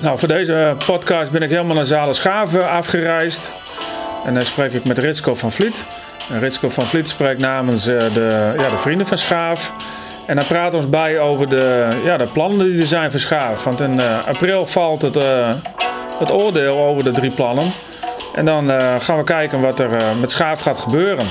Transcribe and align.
Nou, 0.00 0.18
voor 0.18 0.28
deze 0.28 0.76
podcast 0.86 1.30
ben 1.30 1.42
ik 1.42 1.50
helemaal 1.50 1.76
naar 1.76 1.86
Zalen 1.86 2.14
Schaven 2.14 2.70
afgereisd. 2.70 3.52
En 4.24 4.34
dan 4.34 4.42
spreek 4.42 4.72
ik 4.72 4.84
met 4.84 4.98
Ritsko 4.98 5.34
van 5.34 5.52
Vliet. 5.52 5.84
En 6.30 6.40
Ritsko 6.40 6.68
van 6.68 6.86
Vliet 6.86 7.08
spreekt 7.08 7.40
namens 7.40 7.86
eh, 7.86 8.14
de, 8.14 8.54
ja, 8.58 8.70
de 8.70 8.78
vrienden 8.78 9.06
van 9.06 9.18
Schaaf. 9.18 9.72
En 10.26 10.36
hij 10.36 10.46
praat 10.46 10.74
ons 10.74 10.88
bij 10.88 11.20
over 11.20 11.48
de, 11.48 11.88
ja, 12.04 12.16
de 12.16 12.26
plannen 12.26 12.66
die 12.66 12.80
er 12.80 12.86
zijn 12.86 13.10
voor 13.10 13.20
Schaaf. 13.20 13.64
Want 13.64 13.80
in 13.80 14.00
eh, 14.00 14.26
april 14.26 14.66
valt 14.66 15.02
het, 15.02 15.16
eh, 15.16 15.50
het 16.18 16.32
oordeel 16.32 16.76
over 16.76 17.04
de 17.04 17.12
drie 17.12 17.34
plannen. 17.34 17.72
En 18.34 18.44
dan 18.44 18.70
gaan 19.00 19.18
we 19.18 19.24
kijken 19.24 19.60
wat 19.60 19.78
er 19.78 19.90
met 20.20 20.30
Schaaf 20.30 20.60
gaat 20.60 20.78
gebeuren. 20.78 21.26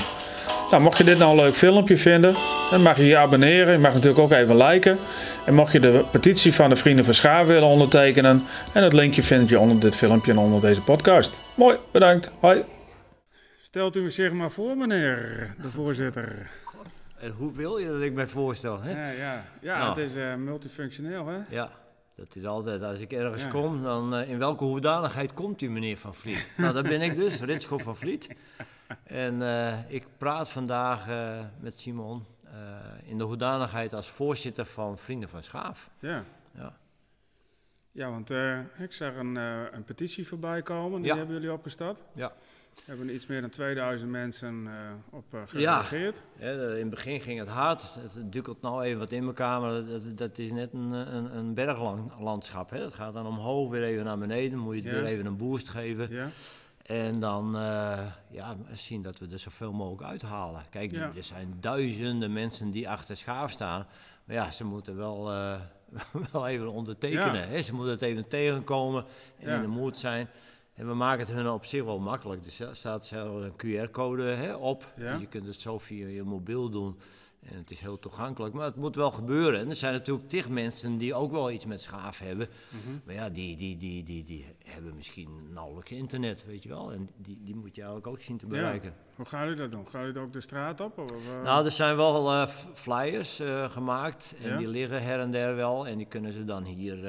Nou, 0.71 0.81
mocht 0.83 0.97
je 0.97 1.03
dit 1.03 1.17
nou 1.17 1.31
een 1.31 1.43
leuk 1.43 1.55
filmpje 1.55 1.97
vinden, 1.97 2.35
dan 2.71 2.81
mag 2.81 2.97
je 2.97 3.05
je 3.05 3.17
abonneren. 3.17 3.73
Je 3.73 3.79
mag 3.79 3.93
natuurlijk 3.93 4.19
ook 4.19 4.31
even 4.31 4.57
liken. 4.57 4.97
En 5.45 5.53
mocht 5.53 5.71
je 5.71 5.79
de 5.79 6.05
petitie 6.11 6.53
van 6.53 6.69
de 6.69 6.75
Vrienden 6.75 7.05
van 7.05 7.13
Schaaf 7.13 7.47
willen 7.47 7.67
ondertekenen, 7.67 8.43
en 8.73 8.83
het 8.83 8.93
linkje 8.93 9.23
vind 9.23 9.49
je 9.49 9.59
onder 9.59 9.79
dit 9.79 9.95
filmpje 9.95 10.31
en 10.31 10.37
onder 10.37 10.61
deze 10.61 10.81
podcast. 10.81 11.39
Mooi, 11.55 11.77
bedankt. 11.91 12.31
Hoi. 12.39 12.63
Stelt 13.61 13.95
u 13.95 14.11
zich 14.11 14.31
maar 14.31 14.51
voor, 14.51 14.77
meneer 14.77 15.53
de 15.61 15.67
voorzitter. 15.67 16.49
En 17.19 17.31
hoe 17.31 17.53
wil 17.53 17.77
je 17.77 17.87
dat 17.87 18.01
ik 18.01 18.13
mij 18.13 18.27
voorstel? 18.27 18.81
Hè? 18.81 18.91
Ja, 18.91 19.11
ja. 19.11 19.45
ja 19.61 19.77
Nou. 19.77 19.89
het 19.89 20.09
is 20.09 20.15
eh, 20.15 20.35
multifunctioneel, 20.35 21.27
hè? 21.27 21.37
Ja, 21.49 21.69
dat 22.15 22.27
is 22.33 22.45
altijd, 22.45 22.83
als 22.83 22.99
ik 22.99 23.11
ergens 23.11 23.43
Ja. 23.43 23.49
kom, 23.49 23.83
dan 23.83 24.15
eh, 24.15 24.29
in 24.29 24.37
welke 24.39 24.63
hoedanigheid 24.63 25.33
komt 25.33 25.61
u, 25.61 25.69
meneer 25.69 25.97
Van 25.97 26.15
Vliet? 26.15 26.47
nou, 26.57 26.73
dat 26.73 26.83
ben 26.83 27.01
ik 27.01 27.15
dus, 27.15 27.41
Ritsko 27.41 27.77
van 27.77 27.95
Vliet. 27.97 28.27
En 29.07 29.41
eh, 29.41 29.77
ik 29.87 30.07
praat 30.17 30.49
vandaag 30.49 31.07
eh, 31.09 31.39
met 31.59 31.79
Simon 31.79 32.25
eh, 32.43 32.51
in 33.03 33.17
de 33.17 33.23
hoedanigheid 33.23 33.93
als 33.93 34.09
voorzitter 34.09 34.65
van 34.65 34.97
Vrienden 34.97 35.29
van 35.29 35.43
Schaaf. 35.43 35.89
Ja. 35.99 36.23
Ja. 36.55 36.77
Ja, 37.91 38.09
want 38.09 38.29
ik 38.77 38.91
zag 38.93 39.15
een, 39.15 39.35
een 39.35 39.83
petitie 39.83 40.27
voorbij 40.27 40.61
komen. 40.61 41.01
Die 41.01 41.11
Ja. 41.11 41.17
hebben 41.17 41.35
jullie 41.35 41.51
opgestart. 41.51 42.03
Ja. 42.13 42.25
Er 42.75 42.83
hebben 42.85 43.13
iets 43.13 43.25
meer 43.25 43.41
dan 43.41 43.49
2000 43.49 44.09
mensen 44.11 44.67
op 45.09 45.25
Ja. 45.31 45.45
gereageerd. 45.45 46.21
Hè, 46.37 46.71
in 46.75 46.81
het 46.81 46.89
begin 46.89 47.19
ging 47.21 47.39
het 47.39 47.47
hard, 47.47 47.81
het 47.95 48.31
dukkelt 48.31 48.61
nou 48.61 48.83
even 48.83 48.99
wat 48.99 49.11
in 49.11 49.23
elkaar, 49.25 49.61
maar 49.61 49.69
dat, 49.85 50.17
dat 50.17 50.37
is 50.37 50.51
net 50.51 50.73
een, 50.73 50.91
een, 50.91 51.37
een 51.37 51.53
berglandschap. 51.53 52.69
Het 52.69 52.93
gaat 52.93 53.13
dan 53.13 53.25
omhoog, 53.27 53.69
weer 53.69 53.83
even 53.83 54.05
naar 54.05 54.17
beneden, 54.17 54.59
moet 54.59 54.75
je 54.75 54.81
het 54.81 54.91
Ja. 54.95 55.01
weer 55.01 55.09
even 55.09 55.25
een 55.25 55.37
boost 55.37 55.69
geven. 55.69 56.11
Ja. 56.11 56.29
En 56.87 57.19
dan 57.19 57.55
eh, 57.55 58.05
ja, 58.29 58.55
zien 58.73 59.01
dat 59.01 59.19
we 59.19 59.27
er 59.31 59.39
zoveel 59.39 59.71
mogelijk 59.73 60.03
uithalen. 60.03 60.61
Kijk, 60.69 60.91
Ja. 60.91 61.11
er 61.15 61.23
zijn 61.23 61.57
duizenden 61.59 62.33
mensen 62.33 62.71
die 62.71 62.89
achter 62.89 63.17
schaaf 63.17 63.51
staan. 63.51 63.85
Maar 64.25 64.35
ja, 64.35 64.51
ze 64.51 64.63
moeten 64.63 64.95
wel, 64.95 65.31
eh, 65.31 65.59
wel 66.31 66.47
even 66.47 66.71
ondertekenen. 66.71 67.35
Ja. 67.35 67.45
Hè? 67.47 67.61
Ze 67.61 67.73
moeten 67.73 67.91
het 67.93 68.01
even 68.01 68.27
tegenkomen 68.27 69.05
en 69.39 69.49
Ja. 69.49 69.55
in 69.55 69.61
de 69.61 69.67
moed 69.67 69.97
zijn. 69.97 70.27
En 70.73 70.87
we 70.87 70.93
maken 70.93 71.25
het 71.25 71.35
hun 71.35 71.49
op 71.49 71.65
zich 71.65 71.83
wel 71.83 71.99
makkelijk. 71.99 72.45
Er 72.45 72.75
staat 72.75 73.05
zelfs 73.05 73.43
een 73.45 73.53
QR-code 73.87 74.57
op. 74.59 74.91
Dus 74.95 75.19
je 75.19 75.27
kunt 75.27 75.45
het 75.45 75.55
zo 75.55 75.77
via 75.77 76.07
je 76.07 76.23
mobiel 76.23 76.69
doen. 76.69 76.99
En 77.51 77.57
het 77.57 77.71
is 77.71 77.79
heel 77.79 77.99
toegankelijk. 77.99 78.53
Maar 78.53 78.65
het 78.65 78.75
moet 78.75 78.95
wel 78.95 79.11
gebeuren. 79.11 79.59
En 79.59 79.69
er 79.69 79.75
zijn 79.75 79.93
natuurlijk 79.93 80.29
tig 80.29 80.49
mensen 80.49 80.97
die 80.97 81.13
ook 81.13 81.31
wel 81.31 81.51
iets 81.51 81.65
met 81.65 81.81
schaaf 81.81 82.19
hebben. 82.19 82.47
Mhm. 82.69 82.95
Maar 83.05 83.15
ja, 83.15 83.29
die, 83.29 83.55
die, 83.57 83.77
die, 83.77 84.03
die, 84.03 84.23
die 84.23 84.45
hebben 84.65 84.95
misschien 84.95 85.53
nauwelijks 85.53 85.91
internet, 85.91 86.45
weet 86.45 86.63
je 86.63 86.69
wel. 86.69 86.91
En 86.91 87.09
die, 87.17 87.39
die 87.43 87.55
moet 87.55 87.75
je 87.75 87.81
eigenlijk 87.81 88.07
ook 88.07 88.21
zien 88.21 88.37
te 88.37 88.47
bereiken. 88.47 88.93
Hoe 89.15 89.25
gaan 89.25 89.43
jullie 89.43 89.61
dat 89.61 89.71
doen? 89.71 89.87
Gaan 89.87 90.05
jullie 90.05 90.21
ook 90.21 90.33
de 90.33 90.41
straat 90.41 90.79
op? 90.81 90.97
Of, 90.97 91.11
eh? 91.11 91.41
Nou, 91.43 91.65
er 91.65 91.71
zijn 91.71 91.95
wel 91.95 92.31
eh, 92.31 92.47
flyers 92.73 93.39
eh, 93.39 93.71
gemaakt. 93.71 94.35
En 94.43 94.49
Ja. 94.49 94.57
die 94.57 94.67
liggen 94.67 95.03
her 95.03 95.19
en 95.19 95.31
der 95.31 95.55
wel. 95.55 95.87
En 95.87 95.97
die 95.97 96.07
kunnen 96.07 96.33
ze 96.33 96.45
dan 96.45 96.63
hier 96.63 97.05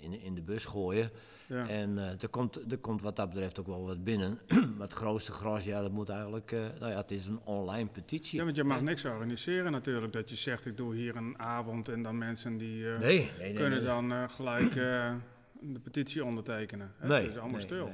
in, 0.00 0.20
in 0.22 0.34
de 0.34 0.42
bus 0.42 0.64
gooien. 0.64 1.10
Ja. 1.48 1.68
En 1.68 1.98
eh, 1.98 2.22
er, 2.22 2.28
komt, 2.28 2.72
er 2.72 2.78
komt 2.78 3.02
wat 3.02 3.16
dat 3.16 3.28
betreft 3.28 3.60
ook 3.60 3.66
wel 3.66 3.86
wat 3.86 4.04
binnen. 4.04 4.38
maar 4.76 4.86
het 4.86 4.92
grootste 4.92 5.32
gros, 5.32 5.64
ja, 5.64 5.80
dat 5.80 5.90
moet 5.92 6.08
eigenlijk... 6.08 6.52
eh, 6.52 6.60
nou 6.78 6.90
ja, 6.92 6.96
het 6.96 7.10
is 7.10 7.26
een 7.26 7.40
online 7.44 7.88
petitie. 7.88 8.38
ja, 8.38 8.44
want 8.44 8.56
je 8.56 8.64
mag 8.64 8.80
niks 8.80 9.04
organiseren 9.04 9.72
natuurlijk. 9.72 10.12
Dat 10.12 10.30
je 10.30 10.36
zegt, 10.36 10.66
ik 10.66 10.76
doe 10.76 10.94
hier 10.94 11.16
een 11.16 11.38
avond 11.38 11.88
en 11.88 12.02
dan 12.02 12.18
mensen 12.18 12.56
die 12.56 12.92
eh, 12.92 12.98
Nee, 12.98 13.18
nee, 13.18 13.30
nee. 13.38 13.52
kunnen 13.52 13.84
dan 13.84 14.30
gelijk 14.30 14.74
de 14.74 15.80
petitie 15.82 16.24
ondertekenen. 16.24 16.92
Hè? 16.96 17.08
Nee, 17.08 17.22
Het 17.22 17.30
is 17.30 17.38
allemaal 17.38 17.60
stil. 17.60 17.90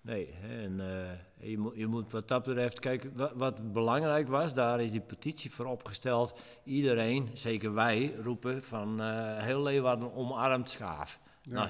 Nee, 0.00 0.34
en 0.42 0.80
je, 1.50 1.58
moet, 1.58 1.76
je 1.76 1.86
moet 1.86 2.12
wat 2.12 2.28
dat 2.28 2.44
betreft, 2.44 2.80
kijk, 2.80 3.10
wat, 3.14 3.32
wat 3.34 3.72
belangrijk 3.72 4.28
was, 4.28 4.54
daar 4.54 4.80
is 4.80 4.90
die 4.90 5.00
petitie 5.00 5.50
voor 5.50 5.66
opgesteld. 5.66 6.40
Iedereen, 6.64 7.28
zeker 7.32 7.74
wij, 7.74 8.14
roepen 8.22 8.62
van 8.62 9.00
eh, 9.00 9.38
heel 9.38 9.62
Leeuwarden 9.62 10.14
omarmt 10.14 10.70
schaaf. 10.70 11.20
Ja. 11.42 11.52
Nou, 11.52 11.68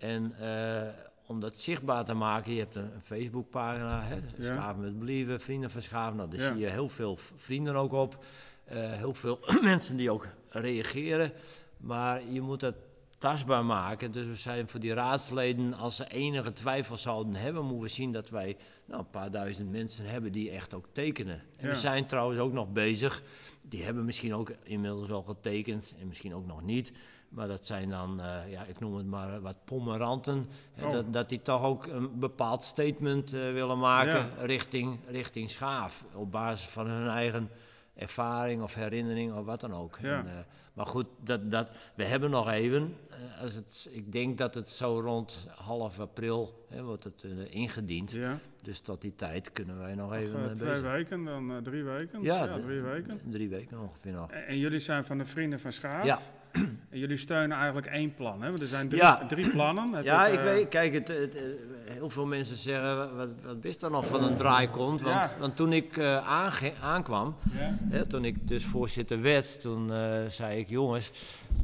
en 0.00 0.34
eh, 0.40 0.88
om 1.26 1.40
dat 1.40 1.54
zichtbaar 1.60 2.04
te 2.04 2.14
maken, 2.14 2.52
je 2.52 2.58
hebt 2.58 2.74
een, 2.76 2.82
een 2.94 3.02
Facebookpagina, 3.02 4.02
hè. 4.02 4.44
Schaaf 4.44 4.76
met 4.76 4.98
Believen, 4.98 5.40
Vrienden 5.40 5.70
van 5.70 5.82
Schaaf. 5.82 6.14
Nou, 6.14 6.30
daar 6.30 6.40
zie 6.40 6.56
je 6.58 6.66
heel 6.70 6.88
veel 6.88 7.16
vrienden 7.36 7.74
ook 7.76 7.92
op. 7.92 8.24
Eh, 8.64 8.76
heel 8.92 9.14
veel 9.14 9.38
mensen 9.62 9.96
die 9.96 10.10
ook 10.10 10.26
reageren. 10.48 11.32
Maar 11.76 12.22
je 12.30 12.40
moet 12.40 12.60
het 12.60 12.74
tastbaar 13.18 13.64
maken. 13.64 14.12
Dus 14.12 14.26
we 14.26 14.34
zijn 14.36 14.68
voor 14.68 14.80
die 14.80 14.94
raadsleden, 14.94 15.74
als 15.74 15.96
ze 15.96 16.08
enige 16.08 16.52
twijfel 16.52 16.96
zouden 16.96 17.34
hebben, 17.34 17.62
moeten 17.62 17.82
we 17.82 17.88
zien 17.88 18.12
dat 18.12 18.28
wij 18.30 18.56
nou, 18.84 19.00
een 19.00 19.10
paar 19.10 19.30
duizend 19.30 19.70
mensen 19.70 20.04
hebben 20.04 20.32
die 20.32 20.50
echt 20.50 20.74
ook 20.74 20.86
tekenen. 20.92 21.42
En 21.58 21.66
Ja. 21.66 21.72
we 21.72 21.78
zijn 21.78 22.06
trouwens 22.06 22.40
ook 22.40 22.52
nog 22.52 22.72
bezig. 22.72 23.22
Die 23.68 23.82
hebben 23.84 24.04
misschien 24.04 24.34
ook 24.34 24.52
inmiddels 24.62 25.06
wel 25.06 25.22
getekend 25.22 25.94
en 26.00 26.08
misschien 26.08 26.34
ook 26.34 26.46
nog 26.46 26.62
niet. 26.62 26.92
Maar 27.34 27.48
dat 27.48 27.66
zijn 27.66 27.90
dan, 27.90 28.20
eh, 28.20 28.50
ja, 28.50 28.64
ik 28.64 28.80
noem 28.80 28.94
het 28.96 29.06
maar 29.06 29.40
wat 29.40 29.56
pommeranten. 29.64 30.48
Oh. 30.82 30.92
Dat, 30.92 31.12
dat 31.12 31.28
die 31.28 31.42
toch 31.42 31.62
ook 31.64 31.86
een 31.86 32.18
bepaald 32.18 32.64
statement 32.64 33.32
eh, 33.32 33.40
willen 33.52 33.78
maken 33.78 34.14
Ja. 34.14 34.28
richting, 34.44 34.98
richting 35.08 35.50
schaaf. 35.50 36.06
Op 36.14 36.32
basis 36.32 36.66
van 36.66 36.86
hun 36.86 37.08
eigen 37.08 37.50
ervaring 37.94 38.62
of 38.62 38.74
herinnering 38.74 39.32
of 39.32 39.44
wat 39.44 39.60
dan 39.60 39.74
ook. 39.74 39.98
Ja. 40.02 40.18
En, 40.18 40.26
eh, 40.26 40.32
maar 40.74 40.86
goed, 40.86 41.06
dat, 41.20 41.50
dat, 41.50 41.70
we 41.94 42.04
hebben 42.04 42.30
nog 42.30 42.50
even. 42.50 42.96
als 43.40 43.54
het, 43.54 43.88
ik 43.92 44.12
denk 44.12 44.38
dat 44.38 44.54
het 44.54 44.68
zo 44.68 45.00
rond 45.00 45.46
half 45.56 46.00
april 46.00 46.66
hè, 46.68 46.82
wordt 46.82 47.04
het 47.04 47.24
ingediend. 47.50 48.10
Ja. 48.12 48.38
Dus 48.62 48.80
tot 48.80 49.00
die 49.00 49.14
tijd 49.14 49.52
kunnen 49.52 49.78
wij 49.78 49.94
nog 49.94 50.12
even 50.14 50.54
twee 50.54 50.68
bezig. 50.70 50.90
weken, 50.90 51.24
dan 51.24 51.60
drie 51.62 51.82
weken. 51.82 52.22
Ja, 52.22 52.58
drie 52.58 52.80
weken. 52.80 53.20
Drie 53.30 53.48
weken 53.48 53.78
ongeveer 53.80 54.12
nog. 54.12 54.30
En, 54.30 54.46
en 54.46 54.58
jullie 54.58 54.80
zijn 54.80 55.04
van 55.04 55.18
de 55.18 55.24
Vrienden 55.24 55.60
van 55.60 55.72
Schaaf. 55.72 56.04
Ja. 56.04 56.18
En 56.90 56.98
jullie 57.00 57.16
steunen 57.16 57.56
eigenlijk 57.56 57.86
één 57.86 58.14
plan, 58.14 58.42
hè? 58.42 58.48
Want 58.48 58.62
er 58.62 58.68
zijn 58.68 58.88
drie, 58.88 59.02
Ja. 59.02 59.26
drie 59.28 59.50
plannen. 59.50 59.92
Heb 59.94 60.04
Ja, 60.04 60.26
ik 60.26 60.38
eh, 60.38 60.44
weet, 60.44 60.68
kijk, 60.68 60.92
het, 60.94 61.08
het, 61.08 61.34
eh, 61.36 61.42
heel 61.84 62.10
veel 62.10 62.26
mensen 62.26 62.56
zeggen, 62.56 63.16
wat- 63.16 63.28
wat, 63.44 63.56
is 63.60 63.82
er 63.82 63.90
nog 63.90 64.06
van 64.06 64.24
een 64.24 64.36
draaikont? 64.36 65.00
Want, 65.00 65.14
Ja. 65.14 65.32
want 65.38 65.56
toen 65.56 65.72
ik 65.72 65.96
eh, 65.96 66.28
aange- 66.28 66.72
aankwam, 66.82 67.34
Ja. 67.58 67.76
hè, 67.88 68.06
toen 68.06 68.24
ik 68.24 68.48
dus 68.48 68.64
voorzitter 68.64 69.20
werd, 69.22 69.60
toen 69.60 69.92
eh, 69.92 70.26
zei 70.28 70.58
ik, 70.58 70.68
jongens, 70.68 71.10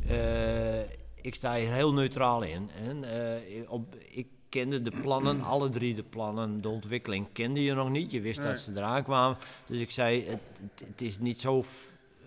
eh, 0.08 0.78
ik 1.20 1.34
sta 1.34 1.54
hier 1.56 1.72
heel 1.72 1.92
neutraal 1.92 2.42
in. 2.42 2.70
En, 2.86 3.04
eh, 3.04 3.70
op, 3.70 3.94
ik 4.08 4.26
kende 4.48 4.82
de 4.82 4.92
plannen, 5.00 5.42
alle 5.52 5.68
drie 5.68 5.94
de 5.94 6.02
plannen, 6.02 6.60
de 6.62 6.68
ontwikkeling 6.68 7.26
kende 7.32 7.62
je 7.62 7.74
nog 7.74 7.90
niet. 7.90 8.10
Je 8.10 8.20
wist 8.20 8.38
Nee. 8.38 8.48
dat 8.48 8.58
ze 8.58 8.72
eraan 8.76 9.02
kwamen. 9.02 9.36
Dus 9.66 9.78
ik 9.80 9.90
zei, 9.90 10.24
het 10.86 11.02
is 11.02 11.18
niet 11.18 11.40
zo 11.40 11.64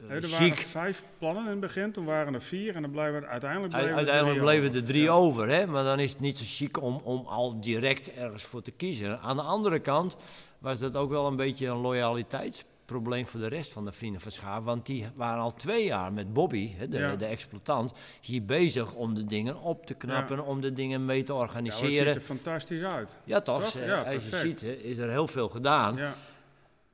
eh, 0.10 0.16
er 0.16 0.24
chic. 0.24 0.32
waren 0.32 0.56
vijf 0.58 1.04
plannen 1.18 1.44
in 1.44 1.50
het 1.50 1.60
begin, 1.60 1.92
toen 1.92 2.06
waren 2.06 2.34
er 2.34 2.42
vier 2.42 2.76
en 2.76 2.82
dan 2.82 2.92
blijven 2.92 3.22
er 3.24 3.28
uiteindelijk 3.28 3.72
bleven 3.72 3.90
er 3.90 3.96
Uiteindelijk 3.96 4.36
drie 4.38 4.46
bleven 4.46 4.70
over. 4.70 4.82
er 4.82 4.88
drie 4.88 5.04
Ja. 5.04 5.12
over, 5.12 5.48
hè? 5.50 5.66
maar 5.66 5.84
dan 5.84 6.00
is 6.00 6.10
het 6.12 6.20
niet 6.20 6.38
zo 6.38 6.44
chic 6.48 6.82
om, 6.82 7.02
om 7.04 7.26
al 7.26 7.60
direct 7.60 8.14
ergens 8.14 8.44
voor 8.44 8.62
te 8.62 8.72
kiezen. 8.72 9.20
Aan 9.20 9.36
de 9.36 9.42
andere 9.42 9.80
kant 9.80 10.16
was 10.60 10.80
dat 10.80 10.96
ook 10.96 11.10
wel 11.10 11.28
een 11.28 11.36
beetje 11.36 11.68
een 11.68 11.78
loyaliteitsprobleem 11.78 13.28
voor 13.28 13.40
de 13.40 13.48
rest 13.48 13.72
van 13.72 13.86
de 13.86 13.92
vrienden 13.92 14.22
van 14.22 14.32
Schaaf. 14.32 14.64
Want 14.64 14.86
die 14.86 15.06
waren 15.16 15.42
al 15.44 15.54
twee 15.54 15.86
jaar 15.86 16.14
met 16.14 16.34
Bobby, 16.34 16.72
hè, 16.78 16.88
de, 16.88 16.98
Ja. 16.98 17.16
de 17.16 17.26
exploitant, 17.26 17.92
hier 18.22 18.46
bezig 18.46 18.94
om 18.94 19.14
de 19.14 19.26
dingen 19.26 19.62
op 19.62 19.86
te 19.86 19.94
knappen, 19.94 20.46
om 20.46 20.62
de 20.62 20.74
dingen 20.74 21.06
mee 21.06 21.24
te 21.24 21.34
Ja, 21.34 21.38
maar 21.40 21.48
het 21.48 21.56
ziet 21.66 21.74
organiseren. 21.74 22.16
er 22.16 22.22
fantastisch 22.22 22.82
uit. 22.84 23.20
Ja, 23.24 23.42
toch? 23.42 23.64
Toch? 23.72 23.86
Ja, 23.86 24.02
Als 24.02 24.30
je 24.30 24.38
ziet, 24.38 24.64
is 24.64 24.98
er 24.98 25.10
heel 25.10 25.28
veel 25.28 25.50
gedaan. 25.50 26.00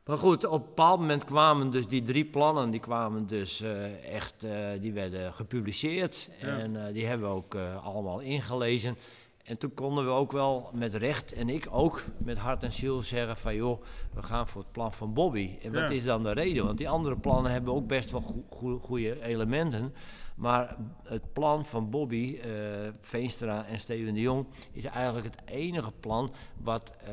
Maar 0.10 0.18
goed, 0.18 0.46
op 0.46 0.62
een 0.62 0.66
bepaald 0.68 1.00
moment 1.00 1.26
kwamen 1.26 1.72
dus 1.72 1.88
die 1.88 2.02
drie 2.02 2.26
plannen, 2.26 2.70
die 2.70 2.80
kwamen 2.80 3.28
dus 3.28 3.62
eh, 3.62 4.14
echt, 4.14 4.44
eh, 4.44 4.52
die 4.80 4.94
werden 4.94 5.34
gepubliceerd. 5.34 6.30
Ja. 6.42 6.48
En 6.48 6.88
eh, 6.88 6.94
die 6.94 7.06
hebben 7.06 7.30
we 7.30 7.36
ook 7.36 7.56
allemaal 7.84 8.20
ingelezen. 8.20 8.98
En 9.44 9.58
toen 9.58 9.74
konden 9.74 10.06
we 10.06 10.12
ook 10.12 10.32
wel 10.32 10.70
met 10.74 10.94
recht, 10.94 11.34
en 11.34 11.50
ik 11.50 11.68
ook, 11.72 12.04
met 12.18 12.38
hart 12.38 12.64
en 12.64 12.74
ziel 12.74 13.02
zeggen 13.02 13.38
van 13.38 13.56
joh, 13.56 13.84
we 14.14 14.24
gaan 14.24 14.48
voor 14.48 14.62
het 14.62 14.72
plan 14.72 14.94
van 14.94 15.14
Bobby. 15.14 15.58
En 15.62 15.72
wat 15.72 15.82
Ja. 15.82 15.96
is 15.96 16.04
dan 16.04 16.24
de 16.24 16.32
reden? 16.32 16.66
Want 16.66 16.78
die 16.78 16.90
andere 16.90 17.16
plannen 17.16 17.52
hebben 17.52 17.74
ook 17.74 17.88
best 17.88 18.12
wel 18.12 18.46
goede 18.82 19.24
elementen. 19.24 19.94
Maar 20.40 20.76
het 21.04 21.34
plan 21.34 21.66
van 21.66 21.90
Bobby, 21.90 22.38
eh, 22.44 22.50
Veenstra 23.02 23.66
en 23.66 23.80
Steven 23.80 24.14
de 24.14 24.22
Jong 24.22 24.46
is 24.72 24.84
eigenlijk 24.84 25.26
het 25.26 25.38
enige 25.46 25.92
plan 26.00 26.34
wat 26.58 26.94
eh, 27.06 27.12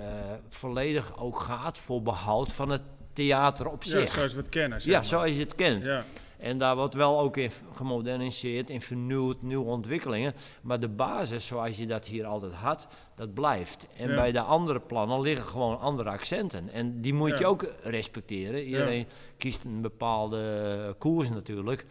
volledig 0.48 1.18
ook 1.18 1.38
gaat 1.40 1.78
voor 1.78 2.02
behoud 2.02 2.52
van 2.52 2.68
het 2.70 2.82
theater 3.12 3.68
op 3.70 3.82
ja, 3.82 3.90
zich. 3.90 4.12
zoals 4.12 4.32
we 4.32 4.38
het 4.40 4.48
kennen. 4.48 4.80
zeg 4.80 4.92
Ja, 4.92 5.02
zoals 5.02 5.30
je 5.30 5.38
het 5.38 5.54
kent. 5.54 5.84
Ja. 5.84 6.04
En 6.38 6.58
daar 6.58 6.76
wordt 6.76 6.94
wel 6.94 7.20
ook 7.20 7.36
in 7.36 7.50
gemoderniseerd, 7.74 8.70
in 8.70 8.80
vernieuwd, 8.80 9.42
nieuwe 9.42 9.66
ontwikkelingen. 9.70 10.34
Maar 10.62 10.80
de 10.80 10.88
basis, 10.88 11.46
zoals 11.46 11.76
je 11.76 11.86
dat 11.86 12.06
hier 12.06 12.24
altijd 12.26 12.52
had, 12.52 12.86
dat 13.14 13.34
blijft. 13.34 13.86
En 13.96 14.08
Ja. 14.08 14.14
bij 14.14 14.32
de 14.32 14.40
andere 14.40 14.80
plannen 14.80 15.20
liggen 15.20 15.46
gewoon 15.46 15.80
andere 15.80 16.10
accenten. 16.10 16.68
En 16.72 17.00
die 17.00 17.14
moet 17.14 17.30
je 17.30 17.38
Ja. 17.38 17.46
ook 17.46 17.66
respecteren. 17.82 18.62
Iedereen 18.64 19.06
kiest 19.38 19.64
een 19.64 19.80
bepaalde 19.80 20.94
koers 20.98 21.28
natuurlijk. 21.28 21.86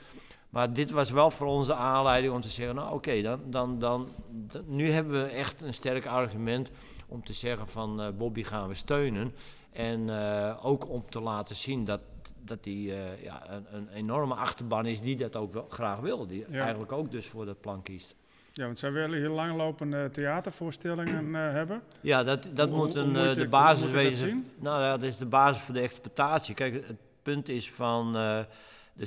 Maar 0.56 0.74
dit 0.74 0.92
was 0.92 1.12
wel 1.12 1.32
voor 1.32 1.48
ons 1.48 1.68
de 1.68 1.74
aanleiding 1.76 2.34
om 2.34 2.42
te 2.42 2.50
zeggen, 2.50 2.76
nou 2.76 2.94
oké, 2.94 3.22
dan, 3.22 3.40
dan, 3.46 3.80
dan, 3.80 4.10
dan- 4.30 4.64
nu 4.68 4.90
hebben 4.90 5.24
we 5.24 5.30
echt 5.30 5.62
een 5.62 5.74
sterk 5.74 6.06
argument 6.06 6.70
om 7.08 7.24
te 7.24 7.34
zeggen 7.34 7.68
van 7.68 8.02
eh, 8.02 8.08
Bobby 8.18 8.44
gaan 8.44 8.68
we 8.68 8.74
steunen. 8.74 9.34
En 9.72 10.10
eh, 10.20 10.66
ook 10.66 10.90
om 10.90 11.06
te 11.10 11.20
laten 11.20 11.56
zien 11.56 11.86
dat, 11.86 12.00
dat 12.44 12.64
die 12.64 12.94
eh, 12.94 13.24
ja, 13.24 13.50
een, 13.50 13.66
een 13.72 13.88
enorme 13.90 14.34
achterban 14.34 14.86
is 14.86 15.02
die 15.02 15.16
dat 15.16 15.36
ook 15.36 15.54
wel 15.54 15.66
graag 15.70 16.00
wil. 16.00 16.28
Die 16.28 16.46
Ja. 16.50 16.60
eigenlijk 16.62 16.92
ook 16.92 17.12
dus 17.12 17.28
voor 17.28 17.46
dat 17.46 17.62
plan 17.62 17.82
kiest. 17.84 18.16
Ja, 18.54 18.66
want 18.66 18.80
zij 18.80 18.92
willen 18.92 19.18
hier 19.20 19.30
langlopende 19.30 20.10
theatervoorstellingen 20.10 21.34
hebben. 21.34 21.82
Ja, 22.02 22.24
dat, 22.24 22.50
dat 22.54 22.70
Hoe- 22.70 22.78
moet 22.78 22.94
hoe 22.94 23.04
een, 23.04 23.16
ik- 23.30 23.36
de 23.36 23.40
hoe 23.42 23.50
basis 23.50 23.90
wezen. 23.92 24.48
Nou 24.60 24.82
ja, 24.82 24.98
dat 24.98 25.08
is 25.08 25.18
de 25.18 25.26
basis 25.26 25.62
voor 25.62 25.74
de 25.74 25.82
exploitatie. 25.82 26.56
Kijk, 26.56 26.74
het 26.88 26.98
punt 27.24 27.50
is 27.50 27.72
van, 27.72 28.16
er 28.16 28.48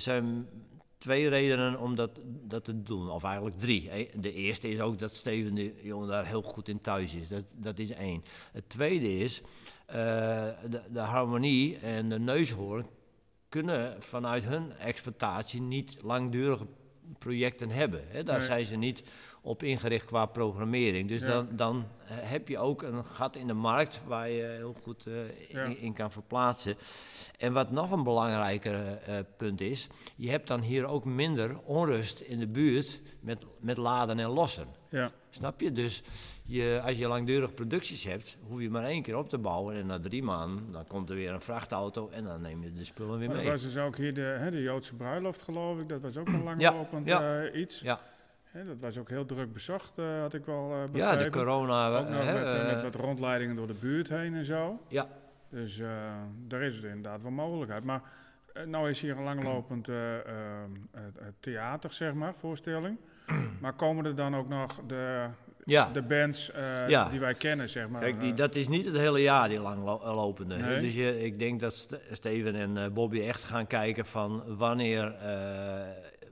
zijn 0.00 0.48
twee 0.98 1.28
redenen 1.28 1.80
om 1.80 1.94
dat, 1.94 2.10
dat 2.24 2.64
te 2.64 2.82
doen, 2.82 3.10
of 3.10 3.24
eigenlijk 3.24 3.58
drie. 3.58 3.90
De 4.20 4.32
eerste 4.32 4.68
is 4.68 4.80
ook 4.80 4.98
dat 4.98 5.14
Steven 5.14 5.54
de 5.54 5.74
jongen 5.82 6.08
daar 6.08 6.26
heel 6.26 6.42
goed 6.42 6.68
in 6.68 6.80
thuis 6.80 7.14
is. 7.14 7.28
Dat, 7.28 7.44
dat 7.54 7.78
is 7.78 7.90
één. 7.90 8.24
Het 8.52 8.68
tweede 8.68 9.18
is, 9.18 9.40
eh, 9.86 9.96
de, 10.70 10.80
de 10.90 11.00
harmonie 11.00 11.78
en 11.78 12.08
de 12.08 12.18
neushoorn 12.18 12.86
kunnen 13.48 13.96
vanuit 14.02 14.44
hun 14.44 14.72
exploitatie 14.72 15.60
niet 15.60 15.98
langdurige 16.02 16.66
projecten 17.18 17.70
hebben. 17.70 18.04
Hè? 18.08 18.22
Daar 18.24 18.38
Nee. 18.38 18.46
zijn 18.46 18.66
ze 18.66 18.76
niet 18.76 19.02
op 19.48 19.62
ingericht 19.62 20.04
qua 20.04 20.26
programmering. 20.26 21.08
Dus 21.08 21.20
Ja. 21.20 21.26
dan, 21.26 21.48
dan 21.50 21.86
eh, 22.06 22.16
heb 22.20 22.48
je 22.48 22.58
ook 22.58 22.82
een 22.82 23.04
gat 23.04 23.36
in 23.36 23.46
de 23.46 23.52
markt 23.54 24.00
waar 24.06 24.30
je 24.30 24.42
heel 24.42 24.74
goed 24.82 25.06
eh, 25.06 25.12
Ja. 25.48 25.62
in, 25.64 25.78
in 25.78 25.92
kan 25.92 26.10
verplaatsen. 26.12 26.76
En 27.38 27.52
wat 27.52 27.70
nog 27.70 27.90
een 27.90 28.02
belangrijker 28.02 28.96
eh, 28.96 29.14
punt 29.36 29.60
is, 29.60 29.88
je 30.16 30.30
hebt 30.30 30.48
dan 30.48 30.60
hier 30.60 30.86
ook 30.86 31.04
minder 31.04 31.58
onrust 31.64 32.20
in 32.20 32.38
de 32.38 32.46
buurt 32.46 33.00
met, 33.20 33.44
met 33.60 33.76
laden 33.76 34.18
en 34.18 34.28
lossen. 34.28 34.66
Ja, 34.90 35.10
Snap 35.30 35.60
je? 35.60 35.72
Dus 35.72 36.02
je, 36.44 36.80
als 36.84 36.96
je 36.98 37.08
langdurig 37.08 37.54
producties 37.54 38.04
hebt, 38.04 38.36
hoef 38.48 38.60
je 38.60 38.70
maar 38.70 38.84
één 38.84 39.02
keer 39.02 39.16
op 39.16 39.28
te 39.28 39.38
bouwen. 39.38 39.74
En 39.76 39.86
na 39.86 39.98
drie 40.00 40.22
maanden, 40.22 40.72
dan 40.72 40.86
komt 40.86 41.10
er 41.10 41.16
weer 41.16 41.32
een 41.32 41.40
vrachtauto 41.40 42.08
en 42.08 42.24
dan 42.24 42.42
neem 42.42 42.62
je 42.62 42.72
de 42.72 42.84
spullen 42.84 43.18
weer 43.18 43.28
maar 43.28 43.36
er 43.36 43.42
mee. 43.42 43.50
was 43.52 43.62
dus 43.62 43.76
ook 43.76 43.96
hier 43.96 44.14
de, 44.14 44.20
hè, 44.20 44.50
de 44.50 44.62
Joodse 44.62 44.94
bruiloft, 44.94 45.42
geloof 45.42 45.78
ik. 45.78 45.88
Dat 45.88 46.00
was 46.00 46.16
ook 46.16 46.28
een 46.28 46.42
langlopend 46.44 47.06
ja. 47.06 47.50
iets. 47.52 47.80
Ja. 47.80 48.00
Dat 48.66 48.76
was 48.80 48.98
ook 48.98 49.08
heel 49.08 49.24
druk 49.26 49.52
bezocht, 49.52 49.98
eh, 49.98 50.20
had 50.20 50.34
ik 50.34 50.44
wel 50.44 50.72
eh 50.72 50.94
Ja, 50.98 51.16
de 51.16 51.30
corona. 51.30 51.98
Ook 51.98 52.08
nog 52.08 52.24
hè, 52.24 52.32
met, 52.32 52.54
eh, 52.54 52.66
met 52.66 52.82
wat 52.82 52.94
rondleidingen 52.94 53.56
door 53.56 53.66
de 53.66 53.74
buurt 53.80 54.08
heen 54.08 54.34
en 54.34 54.44
zo. 54.44 54.80
Ja, 54.88 55.06
Dus 55.50 55.80
daar 56.46 56.62
is 56.62 56.74
het 56.74 56.84
inderdaad 56.84 57.22
wel 57.22 57.30
mogelijkheid. 57.30 57.84
Maar 57.84 58.02
nou 58.66 58.90
is 58.90 59.00
hier 59.00 59.16
een 59.16 59.22
langlopend 59.22 59.88
eh, 59.88 60.14
ehm, 60.14 60.26
eh, 60.92 61.00
eh, 61.02 61.26
theater, 61.40 61.92
zeg 61.92 62.14
maar, 62.14 62.34
voorstelling. 62.34 62.98
maar 63.60 63.72
komen 63.72 64.04
er 64.04 64.14
dan 64.14 64.36
ook 64.36 64.48
nog 64.48 64.80
de, 64.86 65.26
ja. 65.64 65.90
de 65.92 66.02
bands 66.02 66.52
Ja. 66.88 67.08
die 67.08 67.20
wij 67.20 67.34
kennen, 67.34 67.68
zeg 67.68 67.88
maar? 67.88 68.00
Kijk, 68.00 68.20
die, 68.20 68.34
dat 68.34 68.54
is 68.54 68.68
niet 68.68 68.86
het 68.86 68.96
hele 68.96 69.22
jaar 69.22 69.48
die 69.48 69.60
langlopende. 69.60 70.56
Nee. 70.56 70.80
Dus 70.80 70.94
je, 70.94 71.20
ik 71.24 71.38
denk 71.38 71.60
dat 71.60 71.74
Ste- 71.74 72.00
Steven 72.10 72.54
en 72.54 72.92
Bobby 72.92 73.20
echt 73.20 73.44
gaan 73.44 73.66
kijken 73.66 74.06
van 74.06 74.56
wanneer 74.56 75.14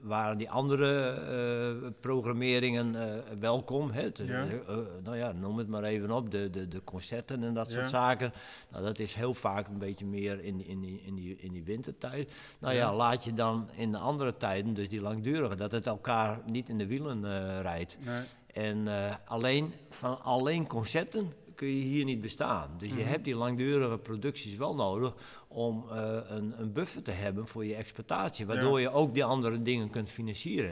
waren 0.07 0.37
die 0.37 0.49
andere 0.49 1.09
eh, 1.09 1.89
programmeringen 1.99 2.95
eh, 2.95 3.37
welkom. 3.39 3.91
Hè? 3.91 4.01
Ja. 4.01 4.45
eh, 4.67 4.77
nou 5.03 5.17
ja, 5.17 5.31
noem 5.31 5.57
het 5.57 5.67
maar 5.67 5.83
even 5.83 6.11
op, 6.11 6.31
de, 6.31 6.49
de, 6.49 6.67
de 6.67 6.83
concerten 6.83 7.43
en 7.43 7.53
dat 7.53 7.71
soort 7.71 7.89
zaken. 7.89 8.33
Nou, 8.71 8.83
dat 8.83 8.99
is 8.99 9.13
heel 9.13 9.33
vaak 9.33 9.67
een 9.67 9.77
beetje 9.77 10.05
meer 10.05 10.43
in, 10.43 10.65
in, 10.65 10.81
die, 10.81 11.01
in, 11.05 11.15
die, 11.15 11.37
in 11.39 11.51
die 11.51 11.63
wintertijd. 11.63 12.31
Nou 12.59 12.73
ja. 12.73 12.79
Ja. 12.79 12.95
laat 12.95 13.23
je 13.23 13.33
dan 13.33 13.69
in 13.75 13.91
de 13.91 13.97
andere 13.97 14.37
tijden, 14.37 14.73
dus 14.73 14.89
die 14.89 15.01
langdurige, 15.01 15.55
dat 15.55 15.71
het 15.71 15.85
elkaar 15.85 16.39
niet 16.45 16.69
in 16.69 16.77
de 16.77 16.87
wielen 16.87 17.61
rijdt. 17.61 17.97
Nee, 18.05 18.23
En 18.53 18.87
alleen, 19.25 19.73
van 19.89 20.21
alleen 20.23 20.67
concerten 20.67 21.33
kun 21.57 21.67
je 21.67 21.81
hier 21.81 22.05
niet 22.05 22.21
bestaan. 22.21 22.75
Dus 22.77 22.89
Mhm. 22.89 22.97
je 22.97 23.03
hebt 23.03 23.23
die 23.23 23.35
langdurige 23.35 23.97
producties 23.97 24.55
wel 24.55 24.75
nodig 24.75 25.13
om 25.47 25.85
eh, 25.91 26.17
een, 26.27 26.53
een 26.61 26.73
buffer 26.73 27.01
te 27.01 27.11
hebben 27.11 27.47
voor 27.47 27.65
je 27.65 27.75
exploitatie. 27.75 28.45
Waardoor 28.45 28.79
je 28.79 28.89
ook 28.89 29.13
die 29.13 29.23
andere 29.23 29.61
dingen 29.61 29.89
kunt 29.89 30.09
financieren. 30.09 30.69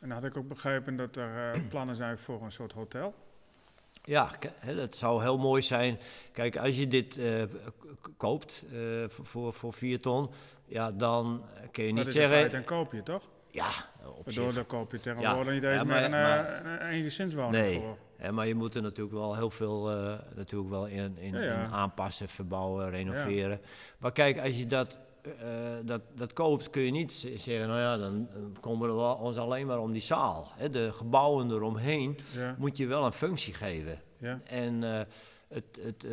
en 0.00 0.08
dan 0.08 0.10
had 0.10 0.24
ik 0.24 0.36
ook 0.36 0.48
begrepen 0.48 0.96
dat 0.96 1.16
er 1.16 1.52
eh, 1.54 1.60
plannen 1.70 1.96
zijn 1.96 2.18
voor 2.18 2.42
een 2.42 2.52
soort 2.52 2.72
hotel. 2.72 3.14
Ja, 4.04 4.24
k- 4.40 4.50
hè, 4.58 4.74
dat 4.74 4.96
zou 4.96 5.22
heel 5.22 5.38
mooi 5.38 5.62
zijn. 5.62 5.98
Kijk, 6.32 6.56
als 6.56 6.76
je 6.78 6.88
dit 6.88 7.16
eh, 7.16 7.42
k- 7.42 8.08
koopt 8.16 8.64
voor, 9.08 9.26
voor, 9.26 9.54
voor 9.54 9.72
4 9.72 10.00
ton, 10.00 10.30
ja, 10.66 10.92
dan 10.92 11.44
kun 11.72 11.84
je 11.84 11.88
niet 11.92 11.96
dat 12.04 12.06
is 12.06 12.14
in 12.14 12.20
zeggen... 12.20 12.38
feite 12.38 12.56
een 12.56 12.64
koopje, 12.64 13.02
toch? 13.02 13.28
Ja, 13.50 13.68
op 14.04 14.24
Waardoor 14.24 14.44
zich. 14.44 14.54
dan 14.54 14.66
koop 14.66 14.92
je 14.92 15.00
tegenwoordig 15.00 15.46
Ja, 15.46 15.52
niet 15.52 15.62
ja, 15.62 15.72
eens 15.72 15.82
maar- 15.84 15.94
meer 15.94 16.04
een, 16.04 16.10
maar- 16.10 16.66
een, 16.66 16.94
een 16.94 17.02
gezinswoning 17.02 17.52
Nee. 17.64 17.78
voor. 17.80 17.96
Maar 18.32 18.46
je 18.46 18.54
moet 18.54 18.74
er 18.74 18.82
natuurlijk 18.82 19.16
wel 19.16 19.34
heel 19.36 19.50
veel 19.50 19.90
eh, 19.90 20.14
natuurlijk 20.36 20.70
wel 20.70 20.86
in, 20.86 21.18
in, 21.18 21.34
Ja, 21.34 21.40
ja. 21.40 21.64
in 21.64 21.70
aanpassen, 21.70 22.28
verbouwen, 22.28 22.90
renoveren. 22.90 23.60
Maar 23.98 24.12
kijk, 24.12 24.38
als 24.40 24.56
je 24.58 24.66
dat, 24.66 24.98
eh, 25.22 25.32
dat, 25.84 26.00
dat 26.14 26.32
koopt, 26.32 26.70
kun 26.70 26.82
je 26.82 26.90
niet 26.90 27.12
zeggen, 27.12 27.68
nou 27.68 27.80
ja, 27.80 27.96
dan 27.96 28.28
komen 28.60 28.88
we 28.88 28.94
wel 28.94 29.14
ons 29.14 29.36
alleen 29.36 29.66
maar 29.66 29.78
om 29.80 29.92
die 29.92 30.02
zaal. 30.02 30.48
Hè, 30.56 30.70
de 30.70 30.92
gebouwen 30.92 31.50
eromheen 31.50 32.18
moet 32.58 32.76
je 32.76 32.86
wel 32.86 33.04
een 33.04 33.12
functie 33.12 33.54
geven. 33.54 34.00
ja, 34.18 34.38
En 34.44 34.84
eh, 34.84 35.00
het, 35.48 35.80
het, 35.82 36.06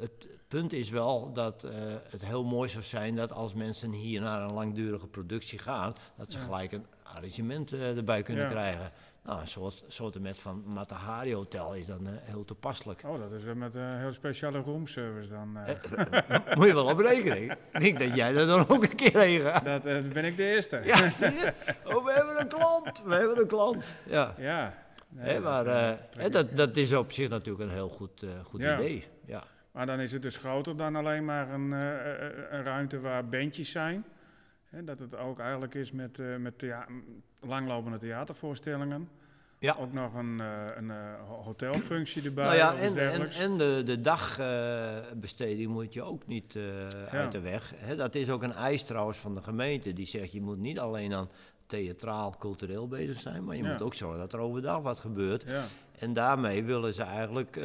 het 0.00 0.26
punt 0.48 0.72
is 0.72 0.90
wel 0.90 1.32
dat 1.32 1.66
het 2.08 2.24
heel 2.24 2.44
mooi 2.44 2.68
zou 2.68 2.82
zijn 2.84 3.16
dat 3.16 3.32
als 3.32 3.54
mensen 3.54 3.90
hier 3.92 4.20
naar 4.20 4.42
een 4.42 4.52
langdurige 4.52 5.06
productie 5.06 5.58
gaan, 5.58 5.94
dat 6.16 6.32
ze 6.32 6.38
gelijk 6.38 6.72
een 6.72 6.86
arrangement 7.02 7.72
erbij 7.72 8.22
kunnen 8.22 8.44
Ja. 8.44 8.50
krijgen. 8.50 8.90
Nou, 9.24 9.40
een 9.40 9.48
soort, 9.48 9.84
soort 9.88 10.20
met 10.20 10.38
van 10.38 10.62
Matahari 10.66 11.34
Hotel 11.34 11.74
is 11.74 11.86
dan 11.86 12.06
eh, 12.06 12.12
heel 12.20 12.44
toepasselijk. 12.44 13.02
Oh, 13.06 13.20
dat 13.20 13.32
is 13.32 13.42
weer 13.42 13.56
met 13.56 13.74
een 13.74 13.98
heel 13.98 14.12
speciale 14.12 14.58
roomservice 14.58 15.28
dan. 15.30 15.56
eh. 15.56 16.56
Moet 16.56 16.66
je 16.66 16.74
wel 16.74 16.86
op 16.86 16.98
rekening. 16.98 17.52
Ik 17.72 17.80
denk 17.80 17.98
dat 17.98 18.14
jij 18.16 18.34
er 18.36 18.46
dan 18.46 18.68
ook 18.68 18.82
een 18.82 18.94
keer 18.94 19.18
heen 19.18 19.40
gaat. 19.40 19.64
dat 19.64 19.84
eh, 19.84 20.00
ben 20.12 20.24
ik 20.24 20.36
de 20.36 20.44
eerste. 20.44 20.80
Ja, 20.84 21.10
zie 21.10 21.30
je? 21.30 21.52
Oh, 21.84 22.04
we 22.04 22.12
hebben 22.12 22.40
een 22.40 22.48
klant. 22.48 23.02
We 23.04 23.14
hebben 23.14 23.38
een 23.38 23.46
klant. 23.46 23.94
Ja. 24.06 24.34
Ja. 24.38 24.74
Nee, 25.08 25.34
dat, 25.34 25.42
maar 25.42 25.66
eh, 25.66 25.88
eh, 25.90 25.96
ik- 26.26 26.32
dat, 26.32 26.56
dat 26.56 26.76
is 26.76 26.92
op 26.92 27.12
zich 27.12 27.28
natuurlijk 27.28 27.64
een 27.64 27.74
heel 27.74 27.88
goed, 27.88 28.22
eh, 28.22 28.28
goed 28.44 28.60
Ja. 28.60 28.74
idee. 28.78 29.04
Ja. 29.26 29.42
Maar 29.72 29.86
dan 29.86 30.00
is 30.00 30.12
het 30.12 30.22
dus 30.22 30.36
groter 30.36 30.76
dan 30.76 30.96
alleen 30.96 31.24
maar 31.24 31.50
een, 31.50 31.72
eh, 31.72 31.90
eh, 32.26 32.32
een 32.50 32.64
ruimte 32.64 33.00
waar 33.00 33.28
bandjes 33.28 33.70
zijn. 33.70 34.04
Hè, 34.72 34.84
dat 34.84 34.98
het 34.98 35.16
ook 35.16 35.38
eigenlijk 35.38 35.74
is 35.74 35.92
met, 35.92 36.18
eh, 36.18 36.36
met 36.36 36.58
thea- 36.58 36.86
langlopende 37.40 37.98
theatervoorstellingen. 37.98 39.08
Ja. 39.58 39.76
Ook 39.80 39.92
nog 39.92 40.14
een, 40.14 40.40
eh, 40.40 40.66
een 40.76 40.90
eh, 40.90 40.96
ho- 41.28 41.42
hotelfunctie 41.42 42.22
erbij 42.24 42.44
Nou 42.44 42.56
ja, 42.56 42.76
en, 42.76 43.30
en, 43.32 43.58
de, 43.58 43.82
de 43.84 44.00
dagbesteding 44.00 45.70
moet 45.70 45.92
je 45.92 46.02
ook 46.02 46.26
niet 46.26 46.56
eh, 46.56 46.62
uit 47.10 47.32
de 47.32 47.40
weg. 47.40 47.72
Hè, 47.76 47.96
dat 47.96 48.14
is 48.14 48.30
ook 48.30 48.42
een 48.42 48.52
eis 48.54 48.84
trouwens 48.84 49.18
van 49.18 49.34
de 49.34 49.42
gemeente. 49.42 49.92
Die 49.92 50.06
zegt 50.06 50.32
je 50.32 50.40
moet 50.40 50.58
niet 50.58 50.78
alleen 50.78 51.14
aan 51.14 51.28
theatraal, 51.66 52.34
cultureel 52.38 52.88
bezig 52.88 53.16
zijn, 53.16 53.44
maar 53.44 53.56
je 53.56 53.62
Ja. 53.62 53.72
moet 53.72 53.82
ook 53.82 53.94
zorgen 53.94 54.18
dat 54.18 54.32
er 54.32 54.38
overdag 54.38 54.80
wat 54.80 55.00
gebeurt. 55.00 55.44
ja. 55.46 55.64
En 55.98 56.12
daarmee 56.12 56.64
willen 56.64 56.94
ze 56.94 57.02
eigenlijk 57.02 57.60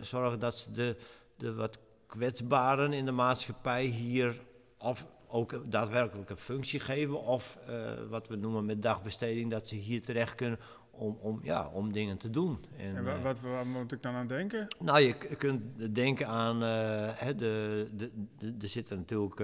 zorgen 0.00 0.38
dat 0.38 0.56
ze 0.58 0.72
de, 0.72 0.96
de 1.36 1.54
wat 1.54 1.78
kwetsbaren 2.06 2.92
in 2.92 3.04
de 3.04 3.12
maatschappij 3.12 3.84
hier 3.84 4.40
of 4.78 5.06
ook 5.28 5.62
daadwerkelijk 5.70 6.30
een 6.30 6.36
functie 6.36 6.80
geven. 6.80 7.22
Of 7.22 7.58
eh, 7.66 7.92
wat 8.08 8.28
we 8.28 8.36
noemen 8.36 8.64
met 8.66 8.82
dagbesteding, 8.82 9.50
dat 9.50 9.68
ze 9.68 9.74
hier 9.74 10.04
terecht 10.04 10.34
kunnen 10.34 10.58
om, 10.90 11.18
om, 11.20 11.40
ja, 11.42 11.68
om 11.72 11.92
dingen 11.92 12.16
te 12.16 12.30
doen. 12.30 12.64
En, 12.76 13.06
eh, 13.06 13.22
wat, 13.22 13.40
waar 13.40 13.66
moet 13.66 13.92
ik 13.92 14.02
dan 14.02 14.14
aan 14.14 14.26
denken? 14.26 14.66
nou, 14.80 15.00
je 15.00 15.14
kunt 15.36 15.94
denken 15.94 16.26
aan, 16.26 16.62
eh, 16.62 17.08
hè, 17.14 17.34
de, 17.34 17.88
de, 17.96 18.10
de, 18.38 18.54
er 18.60 18.68
zitten 18.68 18.96
natuurlijk, 18.96 19.38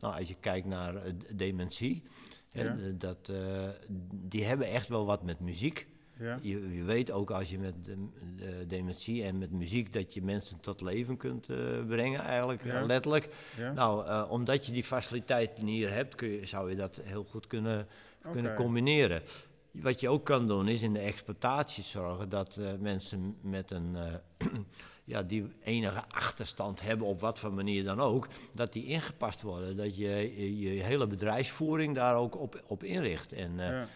nou, 0.00 0.18
als 0.18 0.28
je 0.28 0.36
kijkt 0.40 0.66
naar 0.66 0.94
dementie, 1.34 2.02
hè, 2.52 2.62
Ja. 2.62 2.76
dat, 2.98 3.32
die 4.10 4.44
hebben 4.44 4.66
echt 4.66 4.88
wel 4.88 5.06
wat 5.06 5.22
met 5.22 5.40
muziek. 5.40 5.86
Ja. 6.18 6.38
Je, 6.42 6.74
je 6.74 6.82
weet 6.82 7.10
ook 7.10 7.30
als 7.30 7.50
je 7.50 7.58
met 7.58 7.84
de, 7.84 7.96
de 8.36 8.64
dementie 8.66 9.24
en 9.24 9.38
met 9.38 9.50
muziek 9.50 9.92
dat 9.92 10.14
je 10.14 10.22
mensen 10.22 10.60
tot 10.60 10.80
leven 10.80 11.16
kunt 11.16 11.48
eh, 11.48 11.56
brengen, 11.86 12.20
eigenlijk 12.20 12.64
Ja. 12.64 12.80
eh, 12.80 12.86
letterlijk. 12.86 13.28
Ja. 13.56 13.72
Nou, 13.72 14.06
eh, 14.06 14.24
omdat 14.28 14.66
je 14.66 14.72
die 14.72 14.84
faciliteiten 14.84 15.66
hier 15.66 15.92
hebt, 15.92 16.14
kun 16.14 16.28
je, 16.28 16.46
zou 16.46 16.70
je 16.70 16.76
dat 16.76 17.00
heel 17.02 17.24
goed 17.24 17.46
kunnen, 17.46 17.86
kunnen 18.32 18.54
combineren. 18.54 19.22
wat 19.70 20.00
je 20.00 20.08
ook 20.08 20.24
kan 20.24 20.46
doen 20.46 20.68
is 20.68 20.82
in 20.82 20.92
de 20.92 20.98
exploitatie 20.98 21.84
zorgen 21.84 22.28
dat 22.28 22.60
mensen 22.80 23.36
met 23.40 23.70
een, 23.70 23.96
ja, 25.04 25.22
die 25.22 25.46
enige 25.62 26.02
achterstand 26.08 26.80
hebben 26.80 27.06
op 27.06 27.20
wat 27.20 27.38
voor 27.38 27.52
manier 27.52 27.84
dan 27.84 28.00
ook, 28.00 28.28
dat 28.54 28.72
die 28.72 28.84
ingepast 28.86 29.42
worden. 29.42 29.76
Dat 29.76 29.96
je 29.96 30.08
je, 30.36 30.58
je 30.58 30.82
hele 30.82 31.06
bedrijfsvoering 31.06 31.94
daar 31.94 32.16
ook 32.16 32.38
op, 32.38 32.62
op 32.66 32.82
inricht. 32.84 33.32
En 33.32 33.52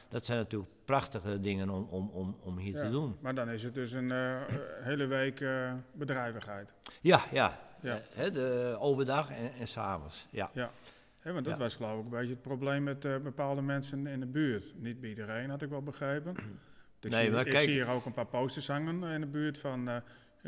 dat 0.09 0.25
zijn 0.27 0.39
natuurlijk 0.39 0.71
prachtige 0.97 1.41
dingen 1.41 1.69
om, 1.71 1.87
om, 1.91 2.11
om, 2.13 2.37
om 2.43 2.59
hier 2.59 2.77
te 2.79 2.91
doen. 2.91 3.17
Maar 3.21 3.35
dan 3.35 3.49
is 3.51 3.63
het 3.63 3.75
dus 3.75 3.93
een 3.93 4.11
eh, 4.11 4.37
hele 4.83 5.07
week 5.07 5.41
eh, 5.41 5.73
bedrijvigheid. 5.93 6.75
Ja, 7.01 7.21
ja. 7.33 7.59
Ja. 7.81 8.01
Eh, 8.17 8.33
de 8.33 8.77
overdag 8.81 9.31
en, 9.31 9.53
en 9.59 9.67
s'avonds. 9.69 10.27
Ja. 10.31 10.51
Ja. 10.53 10.71
Want 11.23 11.45
dat 11.45 11.55
Ja. 11.55 11.59
was 11.63 11.75
geloof 11.77 11.99
ik 11.99 12.05
een 12.05 12.11
beetje 12.11 12.33
het 12.33 12.43
probleem 12.43 12.83
met 12.83 13.05
eh, 13.05 13.17
bepaalde 13.17 13.63
mensen 13.63 14.07
in 14.07 14.21
de 14.21 14.27
buurt. 14.27 14.73
Niet 14.77 15.01
bij 15.01 15.09
iedereen, 15.09 15.51
had 15.51 15.63
ik 15.63 15.69
wel 15.69 15.83
begrepen. 15.83 16.35
Ik 17.01 17.11
Nee, 17.11 17.23
zie, 17.23 17.31
maar 17.31 17.47
ik 17.47 17.53
kijk- 17.53 17.65
zie 17.65 17.73
hier 17.73 17.89
ook 17.89 18.05
een 18.05 18.13
paar 18.13 18.27
posters 18.27 18.67
hangen 18.69 19.03
in 19.13 19.21
de 19.21 19.27
buurt 19.27 19.59
van 19.59 19.89
eh, 19.89 19.97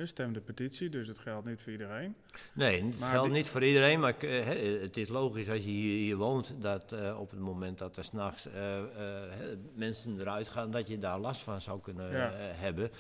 stem 0.02 0.32
de 0.32 0.40
petitie, 0.40 0.88
dus 0.88 1.08
het 1.08 1.18
geldt 1.18 1.46
niet 1.46 1.62
voor 1.62 1.72
iedereen. 1.72 2.14
Nee, 2.52 2.82
het 2.84 2.98
Maar 3.00 3.10
geldt 3.10 3.26
die- 3.28 3.36
niet 3.36 3.48
voor 3.48 3.64
iedereen, 3.64 4.00
maar 4.00 4.18
eh, 4.18 4.80
het 4.80 4.96
is 4.96 5.08
logisch 5.08 5.48
als 5.48 5.58
je 5.58 5.68
hier, 5.70 5.96
hier 5.98 6.16
woont 6.16 6.54
dat 6.58 6.92
eh, 6.92 7.20
op 7.20 7.30
het 7.30 7.40
moment 7.40 7.78
dat 7.78 7.96
er 7.96 8.04
s'nachts 8.04 8.46
hè, 8.50 8.82
mensen 9.74 10.20
eruit 10.20 10.48
gaan, 10.48 10.70
dat 10.70 10.88
je 10.88 10.98
daar 10.98 11.18
last 11.18 11.40
van 11.40 11.60
zou 11.60 11.80
kunnen 11.80 12.10
Ja. 12.10 12.30
hebben. 12.34 12.90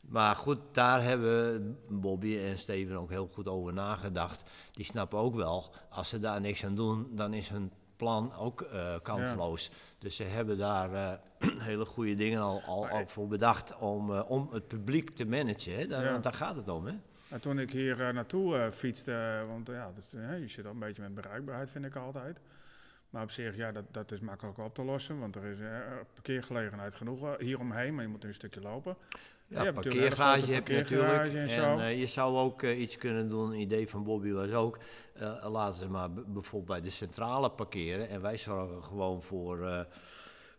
Maar 0.00 0.36
goed, 0.36 0.58
daar 0.72 1.02
hebben 1.02 1.78
Bobby 1.88 2.38
en 2.38 2.58
Steven 2.58 2.96
ook 2.96 3.10
heel 3.10 3.30
goed 3.32 3.48
over 3.48 3.72
nagedacht. 3.72 4.42
Die 4.72 4.84
snappen 4.84 5.18
ook 5.18 5.34
wel, 5.34 5.74
als 5.90 6.08
ze 6.08 6.20
daar 6.20 6.40
niks 6.40 6.64
aan 6.64 6.74
doen, 6.74 7.08
dan 7.14 7.34
is 7.34 7.48
hun 7.48 7.72
plan 7.96 8.34
ook 8.34 8.66
kansloos. 9.02 9.70
Dus 9.98 10.16
ze 10.16 10.22
hebben 10.22 10.58
daar 10.58 10.92
eh, 10.92 11.12
hele 11.70 11.84
goede 11.84 12.14
dingen 12.14 12.40
al, 12.40 12.62
al, 12.64 13.06
voor 13.06 13.28
bedacht 13.28 13.76
om, 13.78 14.14
eh, 14.14 14.30
om 14.30 14.48
het 14.52 14.68
publiek 14.68 15.10
te 15.10 15.24
managen. 15.24 15.76
Hè? 15.76 15.86
Daar, 15.86 16.04
Ja. 16.04 16.10
Want 16.10 16.22
daar 16.22 16.32
gaat 16.32 16.56
het 16.56 16.68
om, 16.68 16.86
hè? 16.86 16.94
En 17.28 17.40
toen 17.40 17.58
ik 17.58 17.70
hier 17.70 18.14
naartoe 18.14 18.70
fietste, 18.72 19.44
want 19.48 19.66
ja, 19.66 19.92
dus, 19.94 20.10
je 20.40 20.48
zit 20.48 20.64
al 20.64 20.70
een 20.70 20.78
beetje 20.78 21.02
met 21.02 21.14
bereikbaarheid, 21.14 21.70
vind 21.70 21.84
ik 21.84 21.96
altijd. 21.96 22.40
Maar 23.10 23.22
op 23.22 23.30
zich, 23.30 23.56
ja, 23.56 23.72
dat, 23.72 23.84
dat 23.90 24.12
is 24.12 24.20
makkelijk 24.20 24.58
op 24.58 24.74
te 24.74 24.82
lossen, 24.82 25.18
want 25.18 25.36
er 25.36 25.44
is 25.44 25.58
parkeergelegenheid 26.14 26.94
genoeg 26.94 27.38
hieromheen, 27.38 27.94
maar 27.94 28.04
je 28.04 28.10
moet 28.10 28.24
een 28.24 28.34
stukje 28.34 28.60
lopen. 28.60 28.96
Ja, 29.48 29.58
hele 29.58 29.72
parkeergarage 29.72 30.52
heb 30.52 30.68
je 30.68 30.74
natuurlijk. 30.76 31.32
en 31.48 31.80
eh, 31.80 31.98
je 31.98 32.06
zou 32.06 32.36
ook 32.36 32.62
eh, 32.62 32.80
iets 32.80 32.96
kunnen 32.96 33.28
doen. 33.28 33.50
Een 33.52 33.60
idee 33.60 33.88
van 33.88 34.04
Bobby 34.04 34.30
was 34.32 34.50
ook. 34.52 34.78
eh, 35.14 35.46
laten 35.50 35.76
ze 35.76 35.88
maar 35.88 36.12
bijvoorbeeld 36.12 36.66
bij 36.66 36.80
de 36.80 36.90
centrale 36.90 37.50
parkeren. 37.50 38.08
En 38.08 38.20
wij 38.20 38.36
zorgen 38.36 38.84
gewoon 38.84 39.22
voor, 39.22 39.86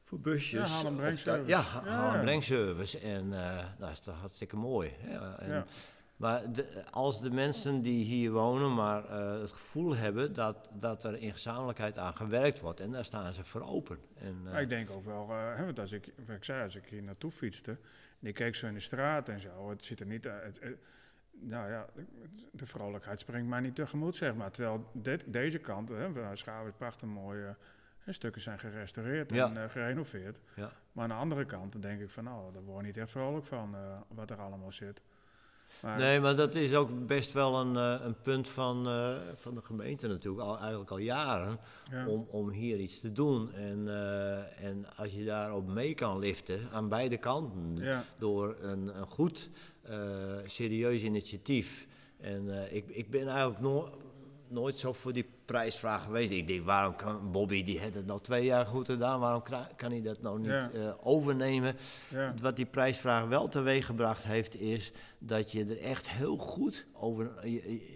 voor 0.03 0.19
busjes. 0.19 0.81
Ja, 0.81 0.83
haal- 0.89 0.95
brengservice. 0.95 1.49
Ja, 1.49 1.57
Ja, 1.57 1.61
haal- 1.81 2.09
en 2.11 2.15
ja. 2.17 2.21
brengservice. 2.21 2.99
En 2.99 3.29
dat 3.79 3.89
is 3.89 3.99
toch 3.99 4.15
hartstikke 4.19 4.55
mooi. 4.55 4.91
En, 5.39 5.49
Ja. 5.49 5.65
Maar 6.17 6.51
de- 6.53 6.83
als 6.91 7.21
de 7.21 7.29
mensen 7.29 7.81
die 7.81 8.03
hier 8.03 8.31
wonen 8.31 8.73
maar 8.73 9.11
het 9.41 9.51
gevoel 9.51 9.95
hebben 9.95 10.33
dat, 10.33 10.69
dat 10.73 11.03
er 11.03 11.17
in 11.21 11.31
gezamenlijkheid 11.31 11.97
aan 11.97 12.15
gewerkt 12.15 12.59
wordt. 12.59 12.79
En 12.79 12.91
daar 12.91 13.05
staan 13.05 13.33
ze 13.33 13.43
voor 13.43 13.61
open. 13.61 13.99
En, 14.15 14.47
ik 14.61 14.69
denk 14.69 14.89
ook 14.89 15.05
wel, 15.05 15.29
hè, 15.29 15.65
want 15.65 15.79
als 15.79 15.91
ik, 15.91 16.07
ik 16.27 16.43
zei, 16.43 16.63
als 16.63 16.75
ik 16.75 16.85
hier 16.89 17.03
naartoe 17.03 17.31
fietste, 17.31 17.77
en 18.21 18.27
ik 18.27 18.33
keek 18.33 18.55
zo 18.55 18.67
in 18.67 18.73
de 18.73 18.79
straat 18.79 19.29
en 19.29 19.39
zo, 19.39 19.69
het 19.69 19.83
ziet 19.83 19.99
er 19.99 20.05
niet 20.05 20.27
uit. 20.27 20.43
het- 20.43 20.63
het- 20.63 20.77
nou 21.31 21.69
ja, 21.71 21.85
de 22.51 22.65
vrolijkheid 22.65 23.19
springt 23.19 23.47
mij 23.49 23.59
niet 23.59 23.75
tegemoet, 23.75 24.15
zeg 24.15 24.35
maar. 24.35 24.51
Terwijl 24.51 24.89
dit, 24.93 25.33
deze 25.33 25.57
kant, 25.57 25.89
hè, 25.89 26.35
Schaven 26.35 26.67
is 26.69 26.75
prachtig 26.77 27.07
mooi, 27.07 27.43
eh, 27.45 27.53
stukken 28.13 28.41
zijn 28.41 28.59
gerestaureerd 28.59 29.31
Ja. 29.33 29.49
en 29.49 29.63
eh, 29.63 29.69
gerenoveerd. 29.69 30.41
ja. 30.55 30.71
Maar 30.91 31.03
aan 31.03 31.09
de 31.09 31.15
andere 31.15 31.45
kant 31.45 31.81
denk 31.81 32.01
ik 32.01 32.09
van, 32.09 32.23
nou, 32.23 32.53
daar 32.53 32.63
word 32.63 32.79
je 32.79 32.85
niet 32.85 32.97
echt 32.97 33.11
vrolijk 33.11 33.45
van, 33.45 33.75
eh, 33.75 34.01
wat 34.07 34.29
er 34.31 34.37
allemaal 34.41 34.71
zit. 34.71 35.01
Maar, 35.81 35.97
Nee, 35.97 36.19
maar 36.19 36.35
dat 36.35 36.55
is 36.55 36.73
ook 36.75 37.07
best 37.07 37.31
wel 37.33 37.55
een, 37.59 37.75
eh, 37.77 38.05
een 38.05 38.15
punt 38.21 38.47
van, 38.47 38.87
eh, 38.87 39.15
van 39.35 39.55
de 39.55 39.61
gemeente 39.61 40.07
natuurlijk, 40.07 40.43
al, 40.43 40.57
eigenlijk 40.59 40.91
al 40.91 40.97
jaren, 40.97 41.59
ja. 41.91 42.07
om, 42.07 42.27
om 42.29 42.49
hier 42.49 42.79
iets 42.79 42.99
te 42.99 43.11
doen. 43.11 43.53
En, 43.53 43.87
eh, 43.87 44.65
en 44.67 44.85
als 44.95 45.11
je 45.13 45.25
daarop 45.25 45.67
mee 45.67 45.93
kan 45.93 46.19
liften, 46.19 46.59
aan 46.71 46.89
beide 46.89 47.17
kanten, 47.17 47.75
Ja. 47.83 48.03
door 48.17 48.55
een, 48.61 48.97
een 48.99 49.07
goed, 49.07 49.49
serieus 50.45 51.01
initiatief. 51.01 51.87
En 52.19 52.73
ik, 52.75 52.89
ik 52.89 53.09
ben 53.09 53.27
eigenlijk 53.27 53.59
no- 53.59 53.89
nooit 54.49 54.79
zo 54.79 54.93
voor 54.93 55.13
die 55.13 55.29
prijsvraag 55.45 56.03
geweest. 56.03 56.31
Ik 56.31 56.47
denk, 56.47 56.65
waarom 56.65 56.95
kan 56.95 57.31
Bobby, 57.31 57.63
die 57.63 57.79
heeft 57.79 57.95
het 57.95 58.05
nou 58.05 58.21
twee 58.21 58.45
jaar 58.45 58.65
goed 58.65 58.85
gedaan, 58.85 59.19
waarom 59.19 59.43
kan 59.75 59.91
hij 59.91 60.01
dat 60.01 60.21
nou 60.21 60.39
niet 60.39 60.49
Ja. 60.49 60.69
eh, 60.73 60.93
overnemen? 61.03 61.75
ja. 62.09 62.33
Wat 62.41 62.55
die 62.55 62.65
prijsvraag 62.65 63.25
wel 63.27 63.47
teweeggebracht 63.47 64.23
heeft, 64.23 64.59
is 64.59 64.91
dat 65.19 65.51
je 65.51 65.65
er 65.65 65.81
echt 65.81 66.09
heel 66.09 66.37
goed 66.37 66.85
over. 66.93 67.47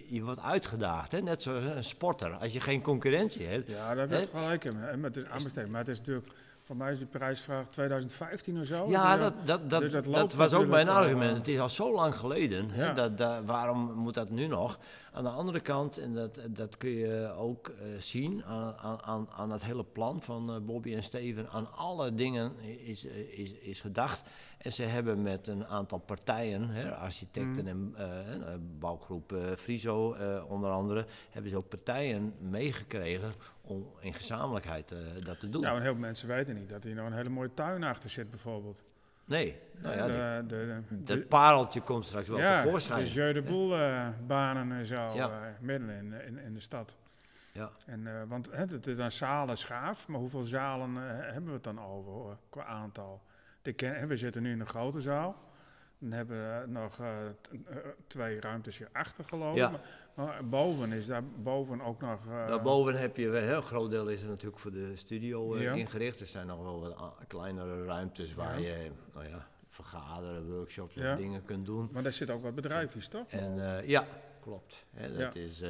Je, 0.08 0.22
wordt 0.24 0.40
uitgedaagd, 0.42 1.12
hè? 1.12 1.22
net 1.22 1.42
zoals 1.42 1.64
een 1.64 1.84
sporter. 1.84 2.32
Als 2.32 2.54
je 2.54 2.60
geen 2.60 2.82
concurrentie 2.82 3.46
hebt. 3.46 3.70
Ja, 3.70 3.96
daar 3.96 4.10
heb 4.10 4.32
Hè? 4.32 4.40
gelijk 4.40 4.64
in. 4.64 4.76
Het 4.78 5.18
is 5.18 5.26
aanbesteed. 5.26 5.68
Maar 5.68 5.80
het 5.80 5.90
is 5.90 5.98
natuurlijk, 5.98 6.28
voor 6.64 6.76
mij 6.76 6.92
is 6.92 6.98
die 6.98 7.08
prijsvraag 7.08 7.66
2015 7.70 8.60
of 8.60 8.66
zo. 8.66 8.90
Ja, 8.90 9.16
Dus, 9.16 9.26
eh, 9.26 9.32
dat, 9.32 9.48
dat, 9.48 9.70
dat, 9.70 9.82
dus 9.82 9.92
dat 9.92 10.04
dat, 10.04 10.14
loopt 10.16 10.34
was 10.34 10.54
ook 10.54 10.68
mijn 10.68 10.90
argument. 10.90 11.32
eh, 11.32 11.38
Het 11.38 11.48
is 11.48 11.60
al 11.60 11.70
zo 11.70 11.94
lang 11.94 12.16
geleden. 12.16 12.70
Hè? 12.70 12.86
Ja. 12.86 12.94
Dat, 12.94 13.18
dat- 13.18 13.46
waarom 13.46 13.92
moet 13.94 14.14
dat 14.14 14.30
nu 14.30 14.48
nog? 14.48 14.80
Aan 15.14 15.24
de 15.24 15.30
andere 15.30 15.60
kant, 15.60 15.98
en 15.98 16.14
dat, 16.14 16.40
dat 16.48 16.78
kun 16.78 16.90
je 16.90 17.34
ook 17.38 17.68
eh, 17.68 17.74
zien 18.00 18.44
aan, 18.46 19.02
aan, 19.02 19.28
aan, 19.36 19.52
het 19.52 19.64
hele 19.66 19.84
plan 19.84 20.22
van 20.22 20.50
eh, 20.50 20.56
Bobby 20.62 20.96
en 20.96 21.04
Steven, 21.04 21.50
aan 21.50 21.68
alle 21.76 22.16
dingen 22.16 22.52
is, 22.86 23.06
is, 23.06 23.52
is 23.52 23.82
gedacht. 23.82 24.24
En 24.62 24.72
ze 24.74 24.84
hebben 24.84 25.22
met 25.22 25.48
een 25.48 25.66
aantal 25.68 25.98
partijen, 26.00 26.70
hè, 26.70 26.96
architecten 26.96 27.64
Mm. 27.64 27.68
en 27.68 27.94
eh, 27.98 28.36
eh, 28.54 28.60
bouwgroep 28.80 29.34
eh, 29.34 29.52
Friso 29.58 30.16
onder 30.48 30.70
andere, 30.72 31.06
hebben 31.32 31.52
ze 31.52 31.58
ook 31.58 31.70
partijen 31.70 32.34
meegekregen 32.40 33.32
om 33.62 33.86
in 34.00 34.14
gezamenlijkheid 34.14 34.96
dat 35.26 35.40
te 35.40 35.50
doen. 35.50 35.62
Want 35.62 35.74
heel 35.82 35.92
veel 35.92 36.02
mensen 36.02 36.28
weten 36.28 36.56
niet 36.56 36.70
dat 36.70 36.84
hier 36.84 36.96
nog 36.96 37.06
een 37.06 37.14
hele 37.14 37.30
mooie 37.30 37.54
tuin 37.54 37.84
achter 37.84 38.10
zit, 38.10 38.30
bijvoorbeeld. 38.30 38.84
nee, 39.26 39.60
nou 39.82 39.96
ja, 39.96 40.42
de, 40.42 40.46
die- 40.48 40.58
de, 40.58 41.04
de, 41.04 41.04
dat 41.04 41.28
pareltje 41.28 41.82
komt 41.82 42.06
straks 42.06 42.28
wel 42.28 42.38
ja, 42.38 42.64
tevoorschijn. 42.64 43.04
de 43.06 43.12
Jeu 43.12 43.34
de 43.34 43.42
Boel 43.42 43.78
eh, 43.78 44.08
banen 44.28 44.72
en 44.78 44.86
zo, 44.86 45.12
Ja. 45.16 45.56
midden 45.60 45.90
in, 45.90 46.14
in, 46.28 46.38
in 46.38 46.54
de 46.54 46.60
stad. 46.60 46.96
Ja. 47.54 47.70
En, 47.86 48.28
want 48.28 48.52
hè, 48.52 48.66
het 48.66 48.88
is 48.88 48.98
een 48.98 49.12
zalen 49.12 49.58
schaaf, 49.58 50.08
maar 50.08 50.20
hoeveel 50.20 50.42
zalen 50.44 50.96
hebben 50.96 51.46
we 51.46 51.52
het 51.52 51.64
dan 51.64 51.80
over 51.82 52.12
hoor, 52.12 52.38
qua 52.50 52.64
aantal? 52.66 53.22
De 53.62 53.74
ken- 53.74 53.96
hè, 54.00 54.08
we 54.08 54.18
zitten 54.18 54.42
nu 54.42 54.52
in 54.52 54.60
een 54.60 54.68
grote 54.68 55.02
zaal. 55.02 55.36
Dan 56.00 56.12
hebben 56.12 56.38
we 56.62 56.68
nog 56.68 57.00
eh, 57.00 57.08
t- 57.42 57.50
eh, 57.70 57.76
twee 58.08 58.40
ruimtes 58.40 58.78
hierachter 58.78 59.24
geloof 59.26 59.52
ik. 59.52 59.58
Ja. 59.58 59.80
Maar, 60.14 60.46
boven 60.48 60.92
is 60.92 61.06
daar 61.06 61.24
boven 61.24 61.82
ook 61.82 62.02
nog... 62.02 62.20
eh, 62.28 62.48
Daarboven 62.48 63.00
heb 63.00 63.18
je, 63.18 63.28
een 63.28 63.44
heel 63.44 63.62
groot 63.62 63.90
deel 63.92 64.08
is 64.10 64.22
er 64.22 64.28
natuurlijk 64.30 64.60
voor 64.62 64.72
de 64.72 64.96
studio 64.96 65.56
eh, 65.56 65.62
Ja. 65.62 65.74
ingericht. 65.74 66.20
Er 66.20 66.26
zijn 66.28 66.48
nog 66.48 66.62
wel 66.62 66.80
wat 66.80 66.98
a- 67.00 67.14
kleinere 67.28 67.86
ruimtes 67.86 68.34
waar 68.34 68.62
Ja. 68.62 68.68
je, 68.76 68.92
nou 69.14 69.28
ja, 69.28 69.48
vergaderen, 69.70 70.52
workshops 70.56 70.94
Ja. 70.96 71.16
dingen 71.16 71.46
kunt 71.46 71.66
doen. 71.66 71.90
Maar 71.92 72.04
daar 72.04 72.12
zit 72.14 72.30
ook 72.30 72.44
wat 72.44 72.56
bedrijfjes, 72.56 73.08
toch? 73.08 73.28
En 73.30 73.78
eh, 73.78 73.88
ja, 73.88 74.06
klopt. 74.42 74.86
Hè, 74.94 75.18
dat 75.18 75.36
is, 75.36 75.62
eh, 75.62 75.70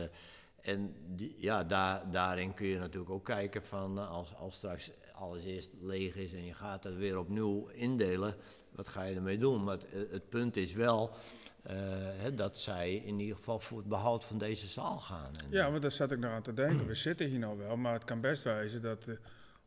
en 0.62 0.96
die, 1.08 1.36
ja, 1.38 1.64
daar, 1.64 2.12
daarin 2.12 2.54
kun 2.54 2.68
je 2.68 2.78
natuurlijk 2.78 3.12
ook 3.12 3.26
kijken 3.26 3.64
van 3.64 3.98
eh, 3.98 4.10
als, 4.10 4.36
als 4.36 4.56
straks 4.56 4.92
alles 5.14 5.44
eerst 5.44 5.70
leeg 5.82 6.16
is 6.16 6.34
en 6.34 6.46
je 6.46 6.54
gaat 6.54 6.84
het 6.84 6.96
weer 6.98 7.18
opnieuw 7.18 7.68
indelen, 7.68 8.36
wat 8.72 8.88
ga 8.88 9.04
je 9.04 9.16
ermee 9.16 9.38
doen? 9.38 9.64
Maar 9.64 9.74
het, 9.74 9.86
eh, 9.86 10.00
het 10.12 10.30
punt 10.30 10.56
is 10.56 10.74
wel 10.74 11.16
eh, 11.64 11.76
hè, 12.18 12.36
dat 12.36 12.58
zij 12.58 12.96
in 12.96 13.20
ieder 13.20 13.36
geval 13.36 13.60
voor 13.60 13.78
het 13.78 13.88
behoud 13.88 14.26
van 14.26 14.38
deze 14.38 14.68
zaal 14.68 15.00
gaan. 15.00 15.32
En, 15.38 15.46
Ja, 15.50 15.70
maar 15.70 15.80
daar 15.80 15.92
zat 15.92 16.12
ik 16.12 16.20
nog 16.20 16.32
aan 16.32 16.42
te 16.42 16.54
denken. 16.54 16.88
We 16.88 16.96
zitten 16.96 17.28
hier 17.28 17.40
nou 17.40 17.58
wel, 17.58 17.78
maar 17.78 17.94
het 17.94 18.04
kan 18.04 18.22
best 18.22 18.44
wezen 18.44 18.82
dat 18.82 19.06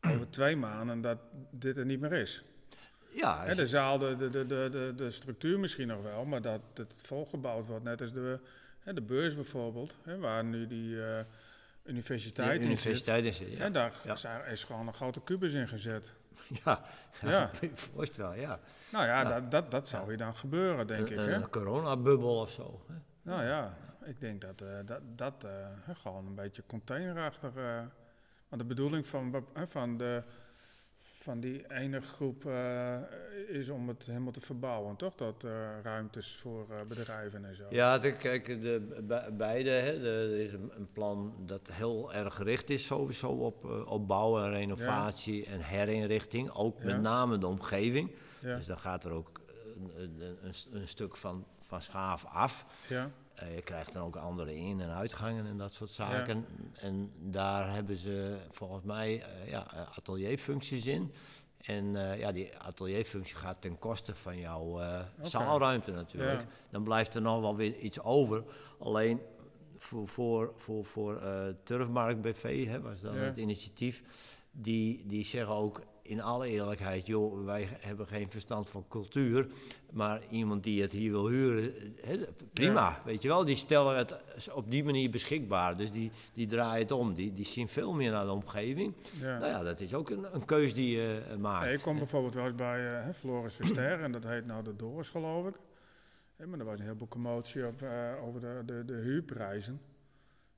over 0.00 0.30
twee 0.30 0.56
maanden 0.56 1.00
dat 1.00 1.18
dit 1.50 1.76
er 1.76 1.84
niet 1.84 2.00
meer 2.00 2.12
is. 2.12 2.44
ja, 3.14 3.54
de 3.54 3.66
zaal, 3.66 3.98
de, 3.98 4.16
de, 4.16 4.30
de, 4.30 4.46
de, 4.46 4.68
de, 4.70 4.92
de 4.96 5.10
structuur 5.10 5.58
misschien 5.58 5.88
nog 5.88 6.02
wel, 6.02 6.24
maar 6.24 6.42
dat 6.42 6.60
het 6.74 6.94
volgebouwd 6.96 7.66
wordt. 7.66 7.84
Net 7.84 8.00
als 8.00 8.12
de, 8.12 8.40
hè, 8.84 8.92
de 8.94 9.02
beurs 9.02 9.34
bijvoorbeeld, 9.34 9.98
hè, 10.02 10.18
waar 10.18 10.44
nu 10.44 10.66
die 10.66 11.02
eh, 11.04 11.24
universiteit 11.84 12.48
in 12.48 12.60
zit. 12.60 12.64
universiteit 12.64 13.24
is 13.24 13.40
er, 13.40 13.50
ja. 13.50 13.58
En 13.58 13.72
daar 13.72 13.92
Ja. 14.04 14.16
zijn- 14.16 14.46
is 14.50 14.64
gewoon 14.64 14.86
een 14.86 14.94
grote 14.94 15.20
kubus 15.20 15.52
in 15.52 15.68
gezet. 15.68 16.14
Ja, 16.64 16.82
Ja. 17.20 17.50
ik 17.60 17.78
voorstel, 17.78 18.34
ja. 18.34 18.58
Nou 18.92 19.06
ja, 19.06 19.20
Ja. 19.22 19.24
Dat, 19.40 19.50
dat, 19.50 19.70
dat 19.70 19.88
zou 19.88 20.08
hier 20.08 20.16
dan 20.16 20.36
gebeuren, 20.36 20.86
denk 20.86 21.08
ik. 21.08 21.16
Hè? 21.16 21.32
een 21.34 21.50
coronabubbel 21.50 22.40
of 22.40 22.50
zo. 22.50 22.84
Hè? 22.88 22.94
Nou 23.22 23.44
ja, 23.44 23.76
ik 24.04 24.20
denk 24.20 24.40
dat 24.40 24.60
eh, 24.60 24.68
dat, 24.84 25.00
dat 25.16 25.44
eh, 25.44 25.66
gewoon 25.96 26.26
een 26.26 26.34
beetje 26.34 26.62
containerachtig. 26.66 27.50
want 28.48 28.62
de 28.62 28.64
bedoeling 28.64 29.06
van, 29.06 29.44
van 29.68 29.96
de 29.96 30.22
van 31.24 31.40
die 31.40 31.64
ene 31.72 32.00
groep 32.00 32.46
eh, 32.46 32.96
is 33.48 33.68
om 33.68 33.88
het 33.88 34.06
helemaal 34.06 34.32
te 34.32 34.40
verbouwen, 34.40 34.96
toch? 34.96 35.14
Dat 35.14 35.44
uh, 35.44 35.52
ruimtes 35.82 36.36
voor 36.36 36.66
uh, 36.70 36.82
bedrijven 36.88 37.44
en 37.44 37.56
zo. 37.56 37.64
Ja, 37.70 37.98
de, 37.98 38.16
kijk, 38.16 38.46
de, 38.46 39.02
be, 39.02 39.32
beide. 39.32 39.70
Hè, 39.70 40.00
de, 40.00 40.08
er 40.08 40.40
is 40.40 40.52
een, 40.52 40.72
een, 40.76 40.88
plan 40.92 41.34
dat 41.46 41.68
heel 41.72 42.12
erg 42.12 42.34
gericht 42.34 42.70
is 42.70 42.86
sowieso 42.86 43.28
op, 43.28 43.64
op 43.86 44.10
en 44.10 44.50
renovatie 44.50 45.44
ja. 45.44 45.50
en 45.50 45.60
herinrichting. 45.60 46.50
Ook 46.50 46.78
ja. 46.78 46.84
met 46.84 47.00
name 47.00 47.38
de 47.38 47.46
omgeving. 47.46 48.10
Ja. 48.38 48.56
Dus 48.56 48.66
dan 48.66 48.78
gaat 48.78 49.04
er 49.04 49.12
ook 49.12 49.40
een, 49.96 50.20
een, 50.20 50.54
een 50.72 50.88
stuk 50.88 51.16
van, 51.16 51.46
van 51.60 51.82
schaaf 51.82 52.24
af. 52.24 52.64
Ja. 52.88 53.10
Uh, 53.42 53.54
je 53.54 53.62
krijgt 53.62 53.92
dan 53.92 54.02
ook 54.02 54.16
andere 54.16 54.56
in- 54.56 54.80
en 54.80 54.94
uitgangen 54.94 55.46
en 55.46 55.56
dat 55.56 55.72
soort 55.72 55.90
zaken. 55.90 56.46
Ja. 56.72 56.80
En 56.80 57.12
daar 57.18 57.72
hebben 57.72 57.96
ze 57.96 58.36
volgens 58.50 58.84
mij 58.84 59.16
uh, 59.16 59.50
ja, 59.50 59.66
atelierfuncties 59.96 60.86
in. 60.86 61.12
En 61.60 61.84
uh, 61.84 62.18
ja, 62.18 62.32
die 62.32 62.58
atelierfunctie 62.58 63.36
gaat 63.36 63.60
ten 63.60 63.78
koste 63.78 64.14
van 64.14 64.38
jouw 64.38 64.64
okay. 64.64 65.06
zaalruimte 65.22 65.90
natuurlijk. 65.90 66.40
Ja. 66.40 66.46
Dan 66.70 66.82
blijft 66.82 67.14
er 67.14 67.22
nog 67.22 67.40
wel 67.40 67.56
weer 67.56 67.76
iets 67.76 68.00
over. 68.00 68.44
Alleen 68.78 69.20
voor, 69.76 70.08
voor, 70.08 70.52
voor, 70.56 70.84
voor 70.84 71.22
Turfmarkt 71.62 72.20
BV, 72.20 72.66
hè, 72.66 72.80
was 72.80 73.00
dan 73.00 73.14
ja. 73.14 73.20
het 73.20 73.36
initiatief, 73.36 74.02
die, 74.50 75.06
die 75.06 75.24
zeggen 75.24 75.54
ook 75.54 75.82
in 76.06 76.22
alle 76.22 76.48
eerlijkheid, 76.48 77.06
joh, 77.06 77.44
wij 77.44 77.68
hebben 77.80 78.06
geen 78.06 78.30
verstand 78.30 78.68
van 78.68 78.84
cultuur, 78.88 79.46
maar 79.92 80.22
iemand 80.30 80.62
die 80.62 80.82
het 80.82 80.92
hier 80.92 81.10
wil 81.10 81.28
huren, 81.28 81.94
he, 82.00 82.26
prima, 82.52 82.88
ja. 82.88 83.02
weet 83.04 83.22
je 83.22 83.28
wel. 83.28 83.44
Die 83.44 83.56
stellen 83.56 83.96
het 83.96 84.14
op 84.52 84.70
die 84.70 84.84
manier 84.84 85.10
beschikbaar, 85.10 85.76
dus 85.76 85.90
die, 85.90 86.10
die 86.32 86.46
draaien 86.46 86.82
het 86.82 86.92
om. 86.92 87.14
Die, 87.14 87.32
die 87.32 87.44
zien 87.44 87.68
veel 87.68 87.92
meer 87.92 88.10
naar 88.10 88.24
de 88.24 88.32
omgeving. 88.32 88.94
Ja. 89.20 89.38
Nou 89.38 89.50
ja, 89.50 89.62
dat 89.62 89.80
is 89.80 89.94
ook 89.94 90.10
een, 90.10 90.34
een 90.34 90.44
keus 90.44 90.74
die 90.74 90.96
je 90.96 91.22
uh, 91.30 91.36
maakt. 91.36 91.66
Ja, 91.66 91.72
ik 91.72 91.80
kom 91.80 91.96
bijvoorbeeld 91.96 92.34
wel 92.34 92.46
eens 92.46 92.54
bij 92.54 93.06
uh, 93.06 93.14
Floris 93.14 93.54
Verster, 93.54 94.02
en 94.02 94.12
dat 94.12 94.24
heet 94.24 94.46
nou 94.46 94.64
de 94.64 94.76
Doris, 94.76 95.08
geloof 95.08 95.46
ik. 95.46 95.54
He, 96.36 96.46
maar 96.46 96.58
er 96.58 96.64
was 96.64 96.78
een 96.78 96.84
heleboel 96.84 97.08
commotie 97.08 97.66
op, 97.66 97.82
uh, 97.82 98.24
over 98.24 98.40
de, 98.40 98.62
de, 98.66 98.84
de 98.84 98.94
huurprijzen. 98.94 99.80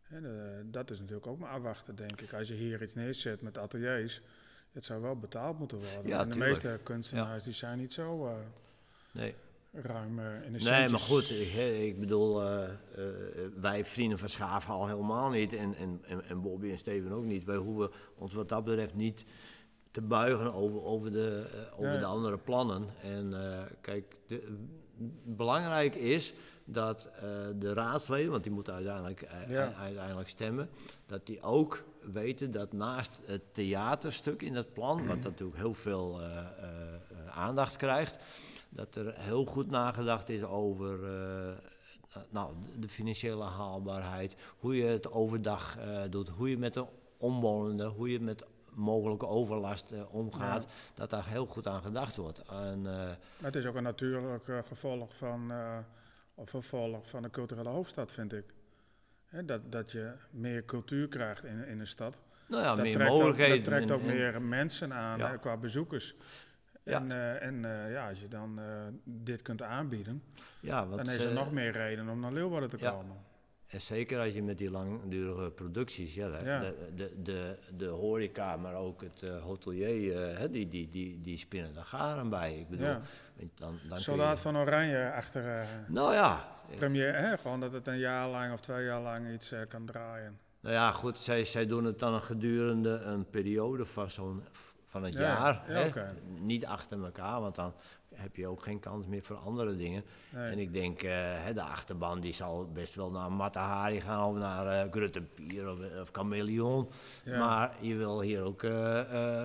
En, 0.09 0.25
dat 0.71 0.91
is 0.91 0.99
natuurlijk 0.99 1.27
ook 1.27 1.39
maar 1.39 1.51
afwachten, 1.51 1.97
denk 1.97 2.21
ik. 2.21 2.33
Als 2.33 2.49
je 2.49 2.55
hier 2.55 2.83
iets 2.83 2.95
neerzet 2.95 3.43
met 3.43 3.59
ateliers 3.59 4.23
het 4.77 4.85
zou 4.85 5.03
wel 5.03 5.17
betaald 5.17 5.59
moeten 5.59 5.79
worden. 5.79 6.07
Ja, 6.07 6.21
en 6.21 6.29
de 6.29 6.39
meeste 6.39 6.81
kunstenaars 6.83 7.45
die 7.45 7.53
zijn 7.53 7.79
niet 7.79 7.93
zo 7.93 8.27
uh, 8.27 8.33
nee. 9.13 9.35
ruim 9.73 10.19
uh, 10.19 10.45
in 10.45 10.53
de 10.53 10.59
Nee, 10.59 10.89
maar 10.89 11.01
goed, 11.01 11.31
ik, 11.31 11.53
ik 11.81 12.01
bedoel, 12.01 12.43
uh, 12.43 12.69
wij 13.61 13.85
vrienden 13.85 14.19
van 14.19 14.29
Schaaf 14.29 14.69
al 14.69 14.87
helemaal 14.89 15.31
niet. 15.31 15.53
En, 15.53 15.75
en, 15.75 16.01
en, 16.07 16.25
en 16.25 16.41
Bobby 16.41 16.71
en 16.71 16.79
Steven 16.79 17.13
ook 17.13 17.25
niet. 17.25 17.45
Wij 17.45 17.57
hoeven 17.57 17.91
ons 18.17 18.35
wat 18.35 18.49
dat 18.49 18.65
betreft 18.65 18.95
niet 18.95 19.25
te 19.91 20.03
buigen 20.03 20.55
over, 20.55 20.85
over, 20.85 21.13
de, 21.13 21.47
over 21.77 21.93
ja. 21.93 21.99
de 21.99 22.05
andere 22.05 22.39
plannen. 22.39 22.89
En 23.03 23.35
kijk, 23.81 24.17
de, 24.27 24.57
belangrijk 25.25 25.95
is 25.95 26.35
dat 26.65 27.11
de 27.59 27.73
raadsleden, 27.73 28.31
want 28.31 28.43
die 28.43 28.53
moeten 28.53 28.75
uiteindelijk, 28.75 29.29
ja. 29.49 29.73
uiteindelijk 29.73 30.29
stemmen, 30.29 30.69
dat 31.07 31.27
die 31.27 31.43
ook 31.43 31.85
weten 32.13 32.51
dat 32.51 32.73
naast 32.73 33.21
het 33.25 33.55
theaterstuk 33.55 34.43
in 34.43 34.55
het 34.55 34.73
plan, 34.73 35.07
wat 35.07 35.23
natuurlijk 35.23 35.59
heel 35.59 35.75
veel 35.75 36.21
uh, 36.21 36.27
uh, 36.27 37.37
aandacht 37.37 37.77
krijgt, 37.77 38.19
dat 38.69 38.95
er 38.95 39.15
heel 39.17 39.45
goed 39.45 39.71
nagedacht 39.71 40.29
is 40.29 40.43
over 40.43 40.99
nou, 42.29 42.55
de 42.79 42.89
financiële 42.89 43.45
haalbaarheid, 43.45 44.37
hoe 44.59 44.77
je 44.77 44.85
het 44.85 45.11
overdag 45.11 45.79
doet, 46.11 46.29
hoe 46.29 46.51
je 46.51 46.59
met 46.59 46.75
de 46.75 46.87
omwonenden, 47.17 47.89
hoe 47.89 48.11
je 48.11 48.21
met 48.21 48.45
mogelijke 48.77 49.27
overlast 49.27 49.95
omgaat, 50.11 50.63
ja. 50.63 50.69
dat 50.95 51.11
daar 51.11 51.27
heel 51.27 51.47
goed 51.47 51.67
aan 51.67 51.83
gedacht 51.83 52.17
wordt. 52.17 52.43
En, 52.49 52.87
het 53.43 53.57
is 53.57 53.67
ook 53.67 53.75
een 53.75 53.83
natuurlijk 53.83 54.45
gevolg 54.67 55.17
van, 55.17 55.53
of 56.35 56.51
vervolg 56.51 57.09
van 57.09 57.23
de 57.23 57.31
culturele 57.31 57.69
hoofdstad, 57.69 58.13
vind 58.13 58.33
ik. 58.33 58.55
He, 59.27 59.45
dat, 59.45 59.73
dat 59.73 59.93
je 59.93 60.13
meer 60.31 60.65
cultuur 60.65 61.09
krijgt 61.09 61.45
in, 61.45 61.67
in 61.67 61.81
een 61.81 61.87
stad. 61.87 62.23
Nou 62.49 62.63
ja, 62.63 62.75
dat 62.75 62.85
meer 62.85 62.93
trekt 62.93 63.11
mogelijkheden. 63.11 63.57
Ook, 63.57 63.65
dat 63.65 63.75
trekt 63.75 63.91
ook 63.91 64.01
en, 64.01 64.07
meer 64.07 64.43
mensen 64.43 64.93
aan 64.93 65.19
ja. 65.19 65.37
qua 65.37 65.57
bezoekers. 65.57 66.15
Ja. 66.83 67.01
En, 67.01 67.11
uh, 67.11 67.43
en 67.43 67.55
uh, 67.55 67.93
ja, 67.93 68.09
als 68.09 68.21
je 68.21 68.29
dan 68.29 68.59
uh, 68.59 68.65
dit 69.05 69.43
kunt 69.43 69.63
aanbieden, 69.63 70.23
ja, 70.61 70.87
want, 70.87 71.05
dan 71.05 71.15
is 71.15 71.25
er 71.25 71.33
nog 71.33 71.53
meer 71.53 71.73
reden 71.73 72.09
om 72.09 72.21
naar 72.21 72.33
Leeuwarden 72.33 72.71
te 72.71 72.77
komen. 72.77 73.17
En 73.77 73.83
zeker 73.83 74.21
als 74.21 74.35
je 74.35 74.43
met 74.43 74.59
die 74.59 74.71
langdurige 74.71 75.51
producties, 75.51 76.15
ja, 76.15 76.29
de, 76.29 76.45
ja. 76.45 76.61
De, 76.61 76.75
de, 76.95 77.13
de, 77.23 77.59
de, 77.77 77.87
horeca, 77.87 78.57
maar 78.57 78.75
ook 78.75 79.03
het 79.03 79.23
uh, 79.23 79.43
hotelier, 79.43 80.33
uh, 80.33 80.41
die, 80.51 80.69
die, 80.69 80.91
die, 80.91 81.21
die 81.23 81.39
spinnen 81.39 81.73
de 81.73 81.83
garen 81.83 82.29
bij. 82.29 82.59
Ik 82.59 82.69
bedoel, 82.69 82.87
ja. 82.87 83.01
dan, 83.55 83.79
dan 83.89 84.01
Soldaat 84.01 84.37
je... 84.37 84.43
van 84.43 84.57
Oranje 84.57 85.13
achter 85.13 85.45
uh, 85.45 85.65
nou, 85.89 86.13
ja. 86.13 86.49
premier, 86.77 87.15
hè? 87.15 87.39
gewoon 87.39 87.61
dat 87.61 87.73
het 87.73 87.87
een 87.87 87.99
jaar 87.99 88.29
lang 88.29 88.53
of 88.53 88.61
twee 88.61 88.85
jaar 88.85 89.01
lang 89.01 89.33
iets 89.33 89.55
kan 89.69 89.87
draaien. 89.87 90.39
Nou 90.61 90.75
ja, 90.75 90.93
goed, 90.93 91.19
zij, 91.19 91.45
zij 91.45 91.67
doen 91.67 91.85
het 91.85 91.99
dan 91.99 92.23
gedurende 92.23 92.91
een 92.91 93.31
periode 93.31 93.87
van 93.87 94.11
zo'n 94.11 94.43
van 94.87 95.05
het 95.05 95.15
Ja, 95.15 95.21
jaar. 95.21 95.63
ja, 95.69 95.75
hè? 95.75 96.13
Niet 96.41 96.67
achter 96.67 97.05
elkaar, 97.05 97.41
want 97.41 97.55
dan 97.55 97.75
heb 98.17 98.37
je 98.37 98.47
ook 98.47 98.63
geen 98.63 98.81
kans 98.81 99.07
meer 99.07 99.23
voor 99.23 99.37
andere 99.37 99.77
dingen. 99.77 100.05
Nee. 100.31 100.51
En 100.51 100.59
ik 100.59 100.73
denk, 100.73 101.03
eh, 101.03 101.45
de 101.55 101.63
achterban 101.63 102.21
die 102.21 102.33
zal 102.35 102.71
best 102.73 102.95
wel 102.95 103.11
naar 103.11 103.33
Matahari 103.33 104.01
gaan 104.01 104.29
of 104.31 104.37
naar 104.37 104.67
eh 104.67 104.93
Gruttenpier 104.93 105.71
of, 105.71 105.79
of 106.01 106.09
Chameleon. 106.13 106.89
Ja. 107.25 107.39
Maar 107.39 107.77
je 107.81 107.95
wil 107.95 108.21
hier 108.21 108.43
ook 108.43 108.63
eh, 108.63 109.43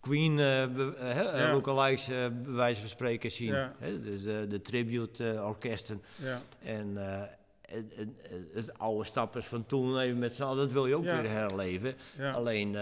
Queen 0.00 0.36
Ja. 0.36 1.50
lookalikes 1.52 2.06
bij 2.06 2.32
wijze 2.46 2.80
van 2.80 2.88
spreken 2.88 3.30
zien. 3.30 3.52
Ja. 3.54 3.74
Dus 4.02 4.22
de, 4.22 4.46
de 4.48 4.62
tribute 4.62 5.40
orkesten. 5.42 6.02
Ja. 6.16 6.40
En 6.62 6.96
het, 7.66 7.84
het, 7.94 8.08
het 8.54 8.78
oude 8.78 9.04
stappers 9.04 9.46
van 9.46 9.66
toen 9.66 9.98
even 9.98 10.18
met 10.18 10.32
z'n 10.34 10.42
allen, 10.42 10.56
dat 10.56 10.72
wil 10.72 10.86
je 10.86 10.94
ook 10.96 11.04
weer 11.04 11.30
herleven. 11.30 11.94
Alleen 12.34 12.76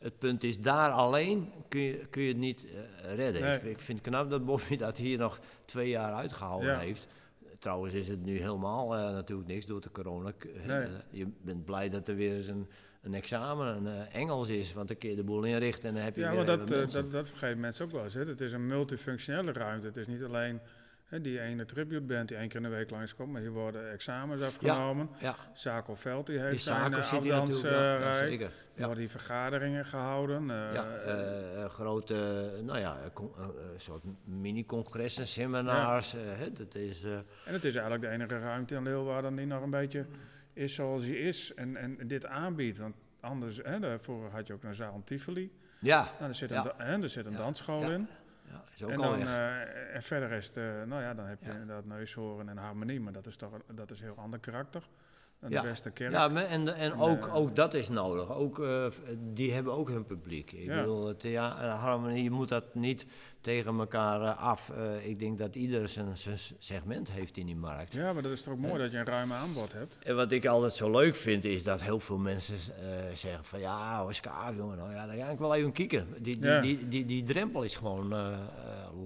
het 0.00 0.18
punt 0.18 0.44
is, 0.44 0.60
daar 0.60 0.90
alleen 0.90 1.52
kun 1.68 1.80
je, 1.80 2.06
kun 2.10 2.22
je 2.22 2.28
het 2.28 2.36
niet 2.36 2.66
eh, 2.66 3.14
redden. 3.14 3.42
Nee. 3.42 3.56
Ik, 3.56 3.62
ik 3.62 3.78
vind 3.80 3.98
het 3.98 4.08
knap 4.08 4.30
dat 4.30 4.44
Bobby 4.44 4.76
dat 4.76 4.96
hier 4.96 5.18
nog 5.18 5.40
twee 5.64 5.88
jaar 5.88 6.12
uitgehouden 6.12 6.70
Ja. 6.70 6.78
heeft. 6.78 7.06
Trouwens 7.58 7.94
is 7.94 8.08
het 8.08 8.24
nu 8.24 8.38
helemaal 8.38 8.96
eh, 8.96 9.10
natuurlijk 9.12 9.48
niks 9.48 9.66
door 9.66 9.80
de 9.80 9.90
corona. 9.90 10.32
Eh, 10.66 10.82
je 11.10 11.26
bent 11.42 11.64
blij 11.64 11.88
dat 11.88 12.08
er 12.08 12.14
weer 12.14 12.36
eens 12.36 12.46
een, 12.46 12.68
een 13.02 13.14
examen, 13.14 13.86
een 13.86 14.06
Engels 14.06 14.48
is, 14.48 14.72
want 14.72 14.88
dan 14.88 14.96
kun 14.96 15.10
je 15.10 15.16
de 15.16 15.24
boel 15.24 15.44
inrichten 15.44 15.88
en 15.88 15.94
dan 15.94 16.04
heb 16.04 16.14
je 16.16 16.20
Ja, 16.20 16.32
maar 16.32 16.44
dat, 16.44 16.68
dat, 16.68 17.10
dat 17.10 17.32
mensen 17.56 17.84
ook 17.84 17.90
wel 17.90 18.02
eens. 18.04 18.14
Hè. 18.14 18.24
Het 18.24 18.40
is 18.40 18.52
een 18.52 18.66
multifunctionele 18.66 19.52
ruimte. 19.52 19.86
Het 19.86 19.96
is 19.96 20.06
niet 20.06 20.22
alleen 20.22 20.60
die 21.10 21.40
ene 21.40 21.64
tribute 21.64 22.00
band 22.00 22.28
die 22.28 22.36
één 22.36 22.48
keer 22.48 22.56
in 22.56 22.70
de 22.70 22.76
week 22.76 22.90
langskomt, 22.90 23.32
maar 23.32 23.40
hier 23.40 23.50
worden 23.50 23.90
examens 23.92 24.42
afgenomen. 24.42 25.08
ja, 25.18 25.34
Zakel 25.54 25.96
Veld 25.96 26.26
die 26.26 26.34
die 26.36 26.44
heeft 26.44 26.62
zijn 26.62 26.92
uh, 26.92 27.10
hier 27.10 27.32
natuurlijk. 27.32 27.62
Ja, 27.64 27.98
ja. 27.98 28.20
Er 28.20 28.50
Ja. 28.74 28.84
worden 28.86 28.96
die 28.96 29.10
vergaderingen 29.10 29.86
gehouden. 29.86 30.50
eh, 30.50 30.74
Ja, 30.74 30.96
eh, 30.96 31.62
eh, 31.64 31.70
grote, 31.70 32.14
nou 32.62 32.78
ja, 32.78 32.96
eh, 32.98 33.06
eh, 33.38 33.44
eh, 33.44 33.48
soort 33.76 34.02
mini-congressen, 34.24 35.26
seminars. 35.26 36.14
eh, 36.14 36.20
hè, 36.24 36.52
dat 36.52 36.74
is, 36.74 37.02
eh, 37.02 37.12
En 37.14 37.52
het 37.52 37.64
is 37.64 37.72
eigenlijk 37.74 38.02
de 38.02 38.08
enige 38.10 38.38
ruimte 38.38 38.74
in 38.74 38.82
Leeuwarden 38.82 39.36
die 39.36 39.46
nog 39.46 39.62
een 39.62 39.70
beetje 39.70 40.06
is 40.52 40.74
zoals 40.74 41.02
die 41.02 41.18
is 41.18 41.54
en, 41.54 41.76
en 41.76 41.98
dit 42.06 42.26
aanbiedt. 42.26 42.78
Want 42.78 42.94
anders, 43.20 43.60
hè, 43.62 43.78
daarvoor 43.78 44.30
had 44.30 44.46
je 44.46 44.52
ook 44.52 44.62
een 44.64 44.74
zaal 44.74 44.94
in 44.94 45.04
Tivoli. 45.04 45.52
ja, 45.80 46.08
Nou, 46.18 46.28
er 46.28 46.34
zit 46.34 46.50
Ja. 46.50 46.64
een, 46.78 46.86
hè, 46.86 47.02
er 47.02 47.08
zit 47.08 47.24
een 47.26 47.30
Ja. 47.32 47.36
dansschool 47.38 47.80
Ja. 47.80 47.90
in. 47.90 48.08
Ja, 48.80 48.86
is 48.86 48.92
ook 48.92 49.00
En, 49.02 49.10
al 49.10 49.18
dan, 49.18 49.26
eh, 49.28 49.94
en 49.94 50.02
verder 50.02 50.30
is 50.32 50.46
het, 50.46 50.56
eh, 50.56 50.82
nou 50.82 51.02
ja, 51.02 51.14
dan 51.14 51.26
heb 51.26 51.40
je 51.42 51.46
Ja. 51.46 51.52
inderdaad 51.52 51.84
neushoorn 51.84 52.48
en 52.48 52.56
harmonie, 52.56 53.00
maar 53.00 53.12
dat 53.12 53.26
is 53.26 53.36
toch 53.36 53.50
dat 53.66 53.90
is 53.90 53.98
een 53.98 54.04
heel 54.04 54.16
ander 54.16 54.38
karakter 54.38 54.82
dan 55.40 55.50
Ja. 55.50 55.62
de 55.82 55.90
kerk. 55.90 56.12
Ja, 56.12 56.28
maar 56.28 56.44
en, 56.44 56.74
en 56.76 56.98
ook, 57.00 57.26
eh, 57.26 57.34
ook 57.34 57.56
dat 57.56 57.74
is 57.74 57.88
nodig. 57.88 58.34
Ook, 58.34 58.58
eh, 58.58 58.86
die 59.32 59.52
hebben 59.52 59.72
ook 59.72 59.88
hun 59.88 60.04
publiek. 60.04 60.52
Ik 60.52 60.64
Ja. 60.66 60.80
bedoel, 60.80 61.06
het, 61.06 61.22
ja, 61.22 61.60
eh, 61.62 61.82
harmonie, 61.82 62.22
je 62.22 62.30
moet 62.30 62.48
dat 62.48 62.74
niet 62.74 63.06
tegen 63.40 63.78
elkaar 63.78 64.30
af. 64.34 64.72
Ik 65.02 65.18
denk 65.18 65.38
dat 65.38 65.54
ieder 65.54 65.88
zijn, 65.88 66.16
zijn 66.18 66.38
segment 66.58 67.10
heeft 67.10 67.36
in 67.36 67.46
die 67.46 67.56
markt. 67.56 67.92
Ja, 67.92 68.12
maar 68.12 68.22
dat 68.22 68.32
is 68.32 68.42
toch 68.42 68.52
ook 68.52 68.58
mooi 68.60 68.78
dat 68.82 68.90
je 68.92 68.98
een 68.98 69.04
ruime 69.04 69.34
aanbod 69.34 69.72
hebt. 69.72 69.94
En 70.02 70.16
wat 70.16 70.32
ik 70.32 70.46
altijd 70.46 70.72
zo 70.74 70.90
leuk 70.90 71.16
vind, 71.16 71.44
is 71.44 71.62
dat 71.62 71.82
heel 71.82 72.00
veel 72.00 72.18
mensen 72.18 72.58
zeggen 73.14 73.44
van... 73.44 73.60
Ja, 73.60 74.04
Oscar, 74.04 74.54
jongen, 74.54 74.76
nou 74.76 74.92
ja, 74.92 75.06
dan 75.06 75.16
ga 75.16 75.28
ik 75.28 75.38
wel 75.38 75.54
even 75.54 75.72
kijken. 75.72 76.06
Die, 76.18 76.38
die, 76.38 76.50
Ja. 76.50 76.60
die, 76.60 76.88
die, 76.88 77.04
die 77.04 77.22
drempel 77.22 77.62
is 77.62 77.76
gewoon 77.76 78.14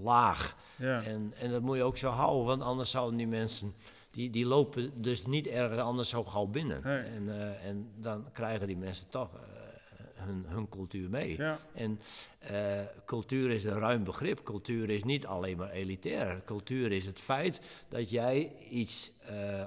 laag. 0.02 0.56
Ja. 0.76 1.02
En, 1.02 1.34
en 1.38 1.50
dat 1.50 1.62
moet 1.62 1.76
je 1.76 1.82
ook 1.82 1.96
zo 1.96 2.08
houden, 2.08 2.44
want 2.46 2.62
anders 2.62 2.90
zouden 2.90 3.16
die 3.16 3.26
mensen... 3.26 3.74
Die, 4.14 4.30
die 4.30 4.46
lopen 4.46 5.02
dus 5.02 5.26
niet 5.26 5.46
ergens 5.46 5.80
anders 5.80 6.08
zo 6.08 6.24
gauw 6.24 6.46
binnen. 6.46 6.80
Nee. 6.84 7.02
En, 7.02 7.28
eh, 7.28 7.68
en 7.68 7.88
dan 7.96 8.26
krijgen 8.32 8.66
die 8.66 8.76
mensen 8.76 9.08
toch 9.08 9.34
eh, 9.34 10.24
hun, 10.24 10.44
hun 10.48 10.68
cultuur 10.68 11.10
mee. 11.10 11.36
Ja. 11.36 11.58
En 11.74 12.00
eh, 12.38 12.80
cultuur 13.06 13.50
is 13.50 13.64
een 13.64 13.78
ruim 13.78 14.04
begrip. 14.04 14.42
Cultuur 14.44 14.90
is 14.90 15.04
niet 15.04 15.26
alleen 15.26 15.56
maar 15.56 15.70
elitair. 15.70 16.42
Cultuur 16.44 16.92
is 16.92 17.06
het 17.06 17.20
feit 17.20 17.60
dat 17.88 18.10
jij 18.10 18.52
iets 18.70 19.12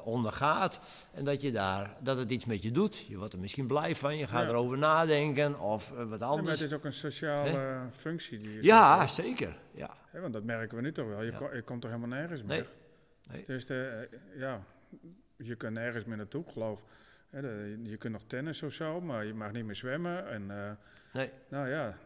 ondergaat 0.04 0.80
en 1.14 1.24
dat, 1.24 1.42
je 1.42 1.52
daar, 1.52 1.98
dat 2.00 2.18
het 2.18 2.32
iets 2.32 2.46
met 2.46 2.64
je 2.64 2.72
doet. 2.72 2.98
Je 3.08 3.18
wordt 3.18 3.34
er 3.34 3.40
misschien 3.40 3.68
blij 3.68 3.96
van, 3.96 4.18
je 4.18 4.28
gaat 4.28 4.44
Ja. 4.44 4.50
erover 4.50 4.78
nadenken 4.78 5.60
of 5.60 5.90
wat 5.90 5.98
Ja, 5.98 6.06
maar 6.06 6.22
anders. 6.22 6.60
het 6.60 6.70
is 6.70 6.76
ook 6.76 6.86
een 6.86 6.94
sociale 6.94 7.80
functie 7.92 8.40
die 8.40 8.54
je 8.54 8.64
Ja, 8.64 9.08
zeker. 9.08 9.58
Ja. 9.74 9.98
want 10.12 10.34
dat 10.34 10.44
merken 10.44 10.76
we 10.76 10.82
nu 10.84 10.92
toch 10.92 11.08
wel. 11.08 11.24
Je, 11.24 11.62
komt 11.66 11.82
toch 11.82 11.92
helemaal 11.92 12.18
nergens 12.20 12.44
meer. 12.44 12.58
Nee. 12.58 12.66
Dus 13.46 13.66
de, 13.66 14.10
ja, 14.36 14.64
je 15.38 15.56
kunt 15.56 15.74
nergens 15.74 16.06
meer 16.06 16.18
naartoe, 16.18 16.44
geloof. 16.52 16.82
De- 17.30 17.80
je 17.84 17.98
kunt 17.98 18.14
nog 18.14 18.24
tennis 18.28 18.64
of 18.64 18.74
zo, 18.74 19.02
maar 19.02 19.26
je 19.26 19.34
mag 19.34 19.52
niet 19.52 19.66
meer 19.66 19.76
zwemmen. 19.76 20.28
En 20.30 20.52
eh, 20.52 20.72
Nee. 21.14 21.30
nou 21.50 21.70
ja, 21.70 21.98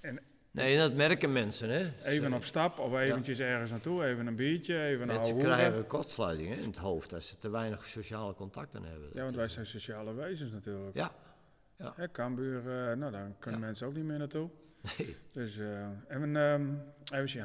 en 0.00 0.18
nee, 0.50 0.76
dat 0.78 0.94
merken 0.94 1.32
mensen. 1.32 1.70
Hè. 1.70 1.92
even 2.04 2.32
op 2.32 2.44
stap 2.44 2.78
of 2.78 2.94
eventjes 2.98 3.38
ergens 3.38 3.70
naartoe, 3.70 4.04
even 4.04 4.26
een 4.26 4.36
biertje, 4.36 4.80
even 4.82 5.00
een 5.00 5.06
Mensen 5.06 5.24
ouwe 5.24 5.40
hoeren. 5.40 5.56
krijgen 5.58 5.86
kortsluitingen 5.86 6.58
in 6.58 6.66
het 6.68 6.76
hoofd 6.76 7.12
als 7.14 7.28
ze 7.28 7.38
te 7.38 7.50
weinig 7.50 7.86
sociale 7.86 8.34
contacten 8.34 8.84
hebben. 8.84 9.10
Ja, 9.14 9.22
want 9.22 9.36
wij 9.36 9.48
zijn 9.48 9.66
sociale 9.66 10.14
wezens 10.14 10.52
natuurlijk. 10.52 10.94
Ja. 10.96 11.12
Hè, 11.94 12.08
Kambuur, 12.08 12.58
eh, 12.58 12.96
nou 12.96 13.12
daar 13.12 13.30
kunnen 13.38 13.60
Ja. 13.60 13.66
mensen 13.66 13.86
ook 13.86 13.94
niet 13.94 14.04
meer 14.04 14.18
naartoe. 14.18 14.50
Nee. 14.98 15.16
Dus, 15.32 15.58
eh, 15.58 15.86
en 16.08 16.36
ehm, 16.36 16.66
even 17.14 17.28
zien, 17.28 17.44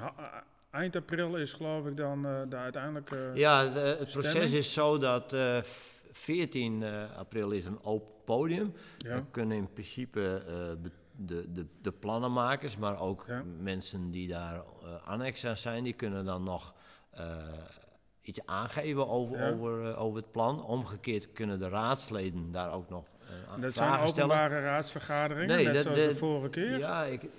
eind 0.72 0.96
april 0.96 1.36
is 1.36 1.54
geloof 1.54 1.86
ik 1.86 1.98
dan 1.98 2.26
eh 2.26 2.42
de 2.50 2.56
uiteindelijke... 2.56 3.32
Ja, 3.34 3.68
de- 3.68 3.80
het 4.00 4.12
proces 4.12 4.52
is 4.52 4.74
zo 4.74 4.98
dat 4.98 5.34
eh, 5.34 5.58
v- 5.58 5.98
14 6.12 6.84
eh, 6.84 7.18
april 7.18 7.52
is 7.52 7.66
een 7.66 7.84
open 7.84 8.24
podium. 8.26 8.74
Ja. 8.98 9.10
Dan 9.14 9.32
kunnen 9.32 9.58
in 9.58 9.74
principe 9.74 10.44
eh, 10.48 10.54
de, 11.16 11.52
de, 11.54 11.66
de 11.82 11.92
plannenmakers, 11.92 12.78
maar 12.78 13.00
ook 13.00 13.26
Ja. 13.28 13.44
mensen 13.62 14.12
die 14.12 14.28
daar 14.28 14.56
eh, 14.56 15.08
annex 15.08 15.46
aan 15.46 15.58
zijn, 15.58 15.84
die 15.84 15.94
kunnen 15.94 16.26
dan 16.26 16.44
nog 16.44 16.74
eh, 17.12 17.26
iets 18.22 18.40
aangeven 18.46 19.08
over, 19.08 19.38
Ja. 19.38 19.50
over, 19.52 19.86
eh, 19.90 20.02
over 20.02 20.18
het 20.18 20.32
plan. 20.32 20.64
Omgekeerd 20.64 21.32
kunnen 21.32 21.60
de 21.60 21.70
raadsleden 21.70 22.52
daar 22.52 22.74
ook 22.74 22.90
nog 22.90 23.04
eh, 23.22 23.62
dat 23.62 23.74
zijn 23.74 23.88
vragen 23.88 24.08
stellen. 24.08 24.36
openbare 24.36 24.62
raadsvergaderingen, 24.62 25.56
Nee, 25.56 25.66
net 25.66 25.74
dat- 25.74 25.84
zoals 25.84 26.00
de- 26.00 26.08
de 26.08 26.16
vorige 26.16 26.50
keer. 26.50 26.78
Ja, 26.78 27.04
ik, 27.04 27.24
eh, 27.24 27.30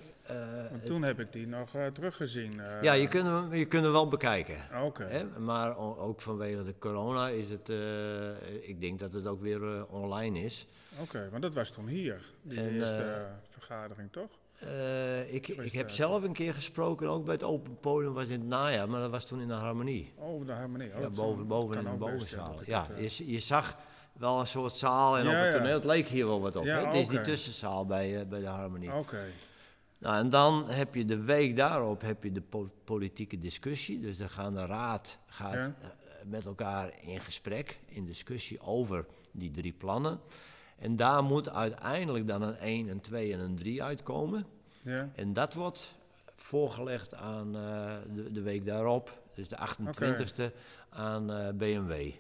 Want 0.71 0.87
toen 0.87 1.03
heb 1.03 1.21
ik 1.21 1.33
die 1.33 1.47
nog 1.47 1.75
eh, 1.75 1.87
teruggezien. 1.87 2.61
eh. 2.61 2.83
ja 2.83 2.93
je, 2.93 3.09
kunt 3.09 3.27
hem, 3.27 3.55
je 3.55 3.65
kunt 3.65 3.83
hem 3.83 3.93
wel 3.93 4.09
bekijken. 4.09 4.57
Oké. 4.85 5.29
Maar 5.39 5.77
ook 5.79 6.21
vanwege 6.21 6.65
de 6.65 6.75
corona 6.79 7.29
is 7.29 7.51
het, 7.51 7.69
eh, 7.69 8.69
ik 8.69 8.81
denk 8.81 8.99
dat 9.01 9.13
het 9.13 9.27
ook 9.27 9.41
weer 9.41 9.63
eh, 9.77 9.83
online 9.93 10.39
is. 10.41 10.67
Oké, 11.01 11.29
want 11.31 11.43
dat 11.43 11.55
was 11.55 11.71
toen 11.71 11.87
hier, 11.89 12.21
die 12.43 12.59
En, 12.59 12.69
eerste 12.75 12.97
eh, 12.97 13.17
eh, 13.17 13.23
vergadering, 13.49 14.13
toch? 14.13 14.29
Eh, 14.59 15.35
ik, 15.35 15.49
ik 15.49 15.73
heb 15.73 15.91
zelf 15.91 16.23
een 16.23 16.33
keer 16.33 16.55
gesproken, 16.55 17.09
ook 17.09 17.25
bij 17.25 17.35
het 17.35 17.43
open 17.43 17.79
podium, 17.81 18.13
was 18.13 18.27
in 18.29 18.41
het 18.41 18.49
najaar, 18.49 18.89
maar 18.89 19.01
dat 19.01 19.11
was 19.11 19.25
toen 19.25 19.41
in 19.41 19.49
de 19.49 19.55
harmonie. 19.55 20.13
Oh, 20.17 20.47
de 20.47 20.53
harmonie. 20.53 20.91
Oh, 20.95 21.01
ja, 21.01 21.09
boven, 21.09 21.47
boven 21.47 21.77
in 21.79 21.85
de 21.85 21.91
best, 21.91 22.01
bovenzaal. 22.01 22.55
Ja, 22.67 22.87
eh, 22.97 23.09
je, 23.09 23.41
zag 23.41 23.77
wel 24.13 24.41
een 24.41 24.47
soort 24.47 24.73
zaal 24.73 25.19
en 25.19 25.25
Ja, 25.25 25.31
op 25.39 25.43
het 25.45 25.53
toneel, 25.53 25.75
het 25.75 25.85
leek 25.85 26.07
hier 26.09 26.27
wel 26.27 26.41
wat 26.41 26.57
op. 26.57 26.65
Het 26.65 26.95
is 26.95 27.09
die 27.09 27.21
tussenzaal 27.21 27.87
bij, 27.87 28.21
eh, 28.21 28.27
bij 28.27 28.41
de 28.41 28.47
harmonie. 28.47 28.93
Oké, 28.95 29.25
Nou, 30.01 30.17
en 30.19 30.31
dan 30.31 30.69
heb 30.69 30.95
je 30.95 31.05
de 31.05 31.21
week 31.21 31.57
daarop 31.57 32.01
heb 32.01 32.23
je 32.25 32.33
de 32.33 32.41
po- 32.41 32.71
politieke 32.85 33.39
discussie. 33.39 34.01
Dus 34.01 34.17
dan 34.19 34.31
gaan 34.31 34.55
de 34.55 34.67
raad 34.67 35.19
gaat, 35.27 35.55
Ja. 35.55 35.75
eh, 35.83 35.89
met 36.25 36.47
elkaar 36.47 36.93
in 37.03 37.21
gesprek, 37.21 37.81
in 37.87 38.05
discussie 38.07 38.61
over 38.61 39.07
die 39.31 39.51
drie 39.51 39.73
plannen. 39.73 40.21
En 40.79 40.97
daar 40.97 41.23
moet 41.25 41.49
uiteindelijk 41.51 42.27
dan 42.27 42.43
een 42.43 42.57
1, 42.61 42.89
een 42.89 43.01
2 43.01 43.33
en 43.33 43.41
een 43.41 43.57
3 43.57 43.83
uitkomen. 43.83 44.47
ja. 44.83 45.09
En 45.15 45.33
dat 45.33 45.55
wordt 45.55 45.95
voorgelegd 46.37 47.15
aan 47.15 47.57
eh, 47.57 47.95
de, 48.15 48.33
de 48.33 48.43
week 48.43 48.65
daarop, 48.67 49.23
dus 49.35 49.49
de 49.49 49.57
28e, 49.57 50.53
aan 50.91 51.33
eh, 51.33 51.49
BMW. 51.55 52.11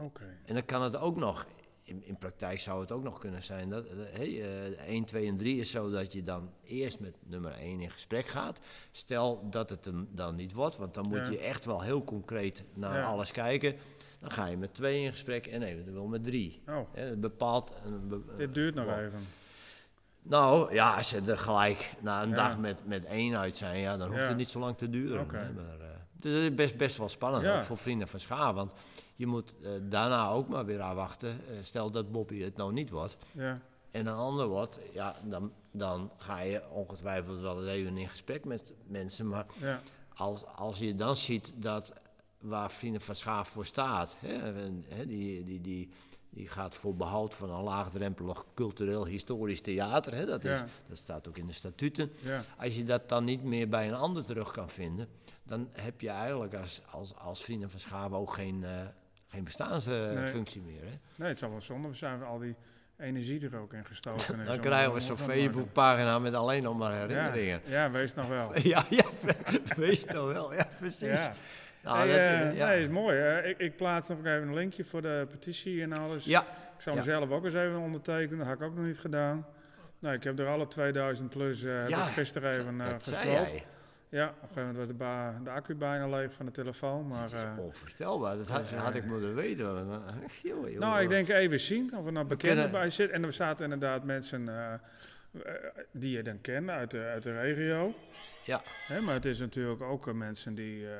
Oké. 0.00 0.36
En 0.44 0.54
dan 0.54 0.64
kan 0.64 0.82
het 0.82 0.96
ook 0.96 1.16
nog, 1.16 1.46
in, 1.86 2.04
in 2.04 2.18
praktijk 2.18 2.60
zou 2.60 2.80
het 2.80 2.92
ook 2.92 3.02
nog 3.02 3.18
kunnen 3.18 3.42
zijn 3.42 3.68
dat 3.70 3.84
eh, 3.86 3.92
hey, 4.10 4.42
eh, 4.42 4.86
1, 4.88 5.04
2 5.04 5.26
en 5.26 5.36
3 5.36 5.60
is 5.60 5.70
zo 5.70 5.90
dat 5.90 6.12
je 6.12 6.22
dan 6.22 6.50
eerst 6.64 7.00
met 7.00 7.14
nummer 7.26 7.52
1 7.52 7.80
in 7.80 7.90
gesprek 7.90 8.26
gaat. 8.26 8.60
Stel 8.90 9.46
dat 9.50 9.70
het 9.70 9.84
hem 9.84 10.08
dan 10.10 10.34
niet 10.36 10.52
wordt, 10.52 10.76
want 10.76 10.94
dan 10.94 11.08
moet 11.08 11.16
Ja. 11.26 11.30
je 11.30 11.38
echt 11.38 11.64
wel 11.64 11.82
heel 11.82 12.04
concreet 12.04 12.64
naar 12.74 12.96
Ja. 12.98 13.04
alles 13.06 13.30
kijken. 13.30 13.74
Dan 14.20 14.30
ga 14.30 14.46
je 14.46 14.56
met 14.56 14.74
2 14.74 15.02
in 15.04 15.10
gesprek 15.10 15.46
en 15.46 15.62
eventueel 15.62 16.06
met 16.06 16.24
3. 16.24 16.62
Oh, 16.68 16.78
Het 16.92 17.20
bepaalt 17.20 17.72
een 17.84 18.08
be- 18.08 18.36
dit 18.36 18.54
duurt 18.54 18.74
nog 18.74 18.84
wel. 18.84 18.98
even. 18.98 19.26
Nou 20.22 20.72
ja, 20.74 20.96
als 20.96 21.08
ze 21.08 21.20
er 21.26 21.38
gelijk 21.38 21.92
na 22.00 22.22
een 22.22 22.28
Ja. 22.28 22.34
dag 22.34 22.58
met, 22.58 22.76
met 22.86 23.04
één 23.04 23.36
uit 23.38 23.56
zijn, 23.56 23.78
ja, 23.80 23.96
dan 23.96 24.08
hoeft 24.10 24.28
het 24.28 24.36
niet 24.36 24.48
zo 24.48 24.58
lang 24.58 24.76
te 24.76 24.90
duren. 24.90 25.18
Hè, 25.30 25.52
maar, 25.52 25.80
eh, 25.80 25.86
dus 26.12 26.32
het 26.34 26.42
is 26.42 26.54
best, 26.54 26.76
best 26.76 26.96
wel 26.96 27.08
spannend 27.08 27.46
ook 27.46 27.62
voor 27.64 27.78
vrienden 27.78 28.08
van 28.08 28.20
Schaar. 28.20 28.54
Want 28.54 28.72
je 29.16 29.26
moet 29.26 29.54
eh, 29.62 29.70
daarna 29.82 30.28
ook 30.28 30.48
maar 30.48 30.64
weer 30.64 30.80
afwachten. 30.80 31.28
Eh, 31.30 31.56
stel 31.62 31.90
dat 31.90 32.12
Bobby 32.12 32.40
het 32.42 32.56
nou 32.56 32.72
niet 32.72 32.90
wordt 32.90 33.16
Ja, 33.32 33.60
en 33.90 34.06
een 34.06 34.14
ander 34.14 34.46
wordt, 34.48 34.80
ja, 34.92 35.16
dan, 35.24 35.52
dan 35.70 36.10
ga 36.16 36.40
je 36.40 36.70
ongetwijfeld 36.70 37.40
wel 37.40 37.58
eens 37.60 37.68
even 37.70 37.96
in 37.96 38.08
gesprek 38.08 38.44
met 38.44 38.72
mensen. 38.86 39.28
Maar 39.28 39.46
ja, 39.60 39.80
als, 40.14 40.44
als 40.44 40.78
je 40.78 40.94
dan 40.94 41.16
ziet 41.16 41.52
dat 41.56 41.92
waar 42.38 42.70
Vrienden 42.70 43.00
van 43.00 43.14
Schaaf 43.16 43.48
voor 43.48 43.66
staat, 43.66 44.16
hè, 44.18 44.34
en, 44.62 44.84
hè, 44.88 45.06
die, 45.06 45.44
die, 45.44 45.60
die, 45.60 45.90
die 46.30 46.48
gaat 46.48 46.74
voor 46.74 46.96
behoud 46.96 47.34
van 47.34 47.50
een 47.50 47.62
laagdrempelig 47.62 48.44
cultureel-historisch 48.54 49.60
theater. 49.60 50.14
Hè, 50.14 50.26
dat, 50.26 50.44
is, 50.44 50.50
Ja. 50.60 50.66
dat 50.88 50.96
staat 50.98 51.28
ook 51.28 51.36
in 51.36 51.46
de 51.46 51.52
statuten. 51.52 52.12
ja. 52.22 52.42
Als 52.58 52.76
je 52.76 52.84
dat 52.84 53.08
dan 53.08 53.24
niet 53.24 53.42
meer 53.42 53.68
bij 53.68 53.88
een 53.88 53.94
ander 53.94 54.24
terug 54.24 54.50
kan 54.50 54.70
vinden, 54.70 55.08
dan 55.42 55.68
heb 55.72 56.00
je 56.00 56.08
eigenlijk 56.08 56.54
als, 56.54 56.80
als, 56.90 57.14
als 57.16 57.44
Vrienden 57.44 57.70
van 57.70 57.80
Schaaf 57.80 58.12
ook 58.12 58.32
geen, 58.34 58.64
eh 58.64 58.70
geen 59.36 59.44
bestaansfunctie 59.44 60.62
meer. 60.62 60.80
Hè. 60.80 60.98
Nee, 61.14 61.28
het 61.28 61.38
zal 61.38 61.50
wel 61.50 61.60
zonde 61.60 61.94
zijn 61.94 62.22
al 62.22 62.38
die 62.38 62.54
energie 62.98 63.50
er 63.50 63.58
ook 63.58 63.72
in 63.72 63.84
gestoken. 63.84 64.44
Dan 64.44 64.60
krijgen 64.60 64.92
we 64.92 65.00
zo'n 65.00 65.16
Facebookpagina 65.16 66.18
met 66.18 66.34
alleen 66.34 66.62
nog 66.62 66.76
maar 66.78 66.92
Ja, 66.92 66.98
herinneringen. 67.06 67.60
ja, 67.64 67.90
wees 67.90 68.14
nog 68.14 68.28
wel. 68.28 68.50
Ja, 68.62 68.84
ja, 68.90 69.04
je 69.76 70.04
toch 70.06 70.32
wel. 70.32 70.54
Ja, 70.54 70.68
precies. 70.78 71.24
Ja. 71.24 71.32
Nou, 71.82 71.98
Hey, 71.98 72.08
dat, 72.08 72.16
eh, 72.16 72.48
eh, 72.48 72.56
ja. 72.56 72.66
Nee, 72.66 72.82
is 72.82 72.88
mooi. 72.88 73.38
Ik, 73.38 73.58
ik 73.58 73.76
plaats 73.76 74.08
nog 74.08 74.18
even 74.18 74.42
een 74.42 74.54
linkje 74.54 74.84
voor 74.84 75.02
de 75.02 75.26
petitie 75.30 75.82
en 75.82 75.92
alles. 75.98 76.24
ja, 76.24 76.40
Ik 76.76 76.82
zou 76.82 76.96
ja. 76.96 77.02
mezelf 77.04 77.30
ook 77.30 77.44
eens 77.44 77.54
even 77.54 77.78
ondertekenen. 77.78 78.38
Dat 78.38 78.46
had 78.46 78.56
ik 78.56 78.62
ook 78.62 78.74
nog 78.74 78.84
niet 78.84 78.98
gedaan. 78.98 79.46
Nou, 79.98 80.14
ik 80.14 80.24
heb 80.24 80.38
er 80.38 80.46
alle 80.48 80.66
2000 80.66 81.28
plus 81.30 81.64
eh 81.64 81.78
heb 81.80 81.88
Ja, 81.88 82.04
gisteren 82.04 82.58
even 82.58 82.74
uh, 82.74 82.86
dat 82.88 83.04
jij. 83.06 83.64
Ja, 84.16 84.26
op 84.26 84.32
een 84.34 84.38
gegeven 84.48 84.62
moment 84.62 84.76
was 84.78 84.86
de, 84.86 84.94
ba- 84.94 85.40
de 85.44 85.50
accu 85.50 85.74
bijna 85.74 86.08
leeg 86.08 86.32
van 86.32 86.46
de 86.46 86.52
telefoon. 86.52 87.06
Maar, 87.06 87.22
Het 87.22 87.32
is 87.32 87.42
eh, 87.42 87.58
onvoorstelbaar. 87.58 88.36
Dat 88.36 88.48
had, 88.48 88.62
dus, 88.62 88.72
eh, 88.72 88.82
had 88.84 88.94
ik 88.94 89.04
moeten 89.04 89.34
weten. 89.34 89.66
eh, 89.66 89.96
joh, 90.42 90.68
joh. 90.70 90.78
nou, 90.80 91.02
ik 91.02 91.08
denk 91.08 91.28
even 91.28 91.60
zien 91.60 91.96
of 91.96 92.06
er 92.06 92.12
nou 92.12 92.26
bekenden 92.26 92.56
kennen- 92.56 92.80
bij 92.80 92.90
zit. 92.90 93.10
En 93.10 93.24
er 93.24 93.32
zaten 93.32 93.64
inderdaad 93.64 94.04
mensen 94.04 94.48
die 95.92 96.10
je 96.16 96.22
dan 96.22 96.40
kent 96.40 96.68
uit 96.70 96.90
de, 96.90 96.98
uit 96.98 97.22
de 97.22 97.40
regio. 97.40 97.94
Ja. 98.44 98.62
Hè, 98.86 99.00
maar 99.00 99.14
het 99.14 99.24
is 99.24 99.38
natuurlijk 99.38 99.82
ook 99.82 100.08
eh, 100.08 100.14
mensen 100.14 100.54
die 100.54 100.86
eh, 100.86 100.92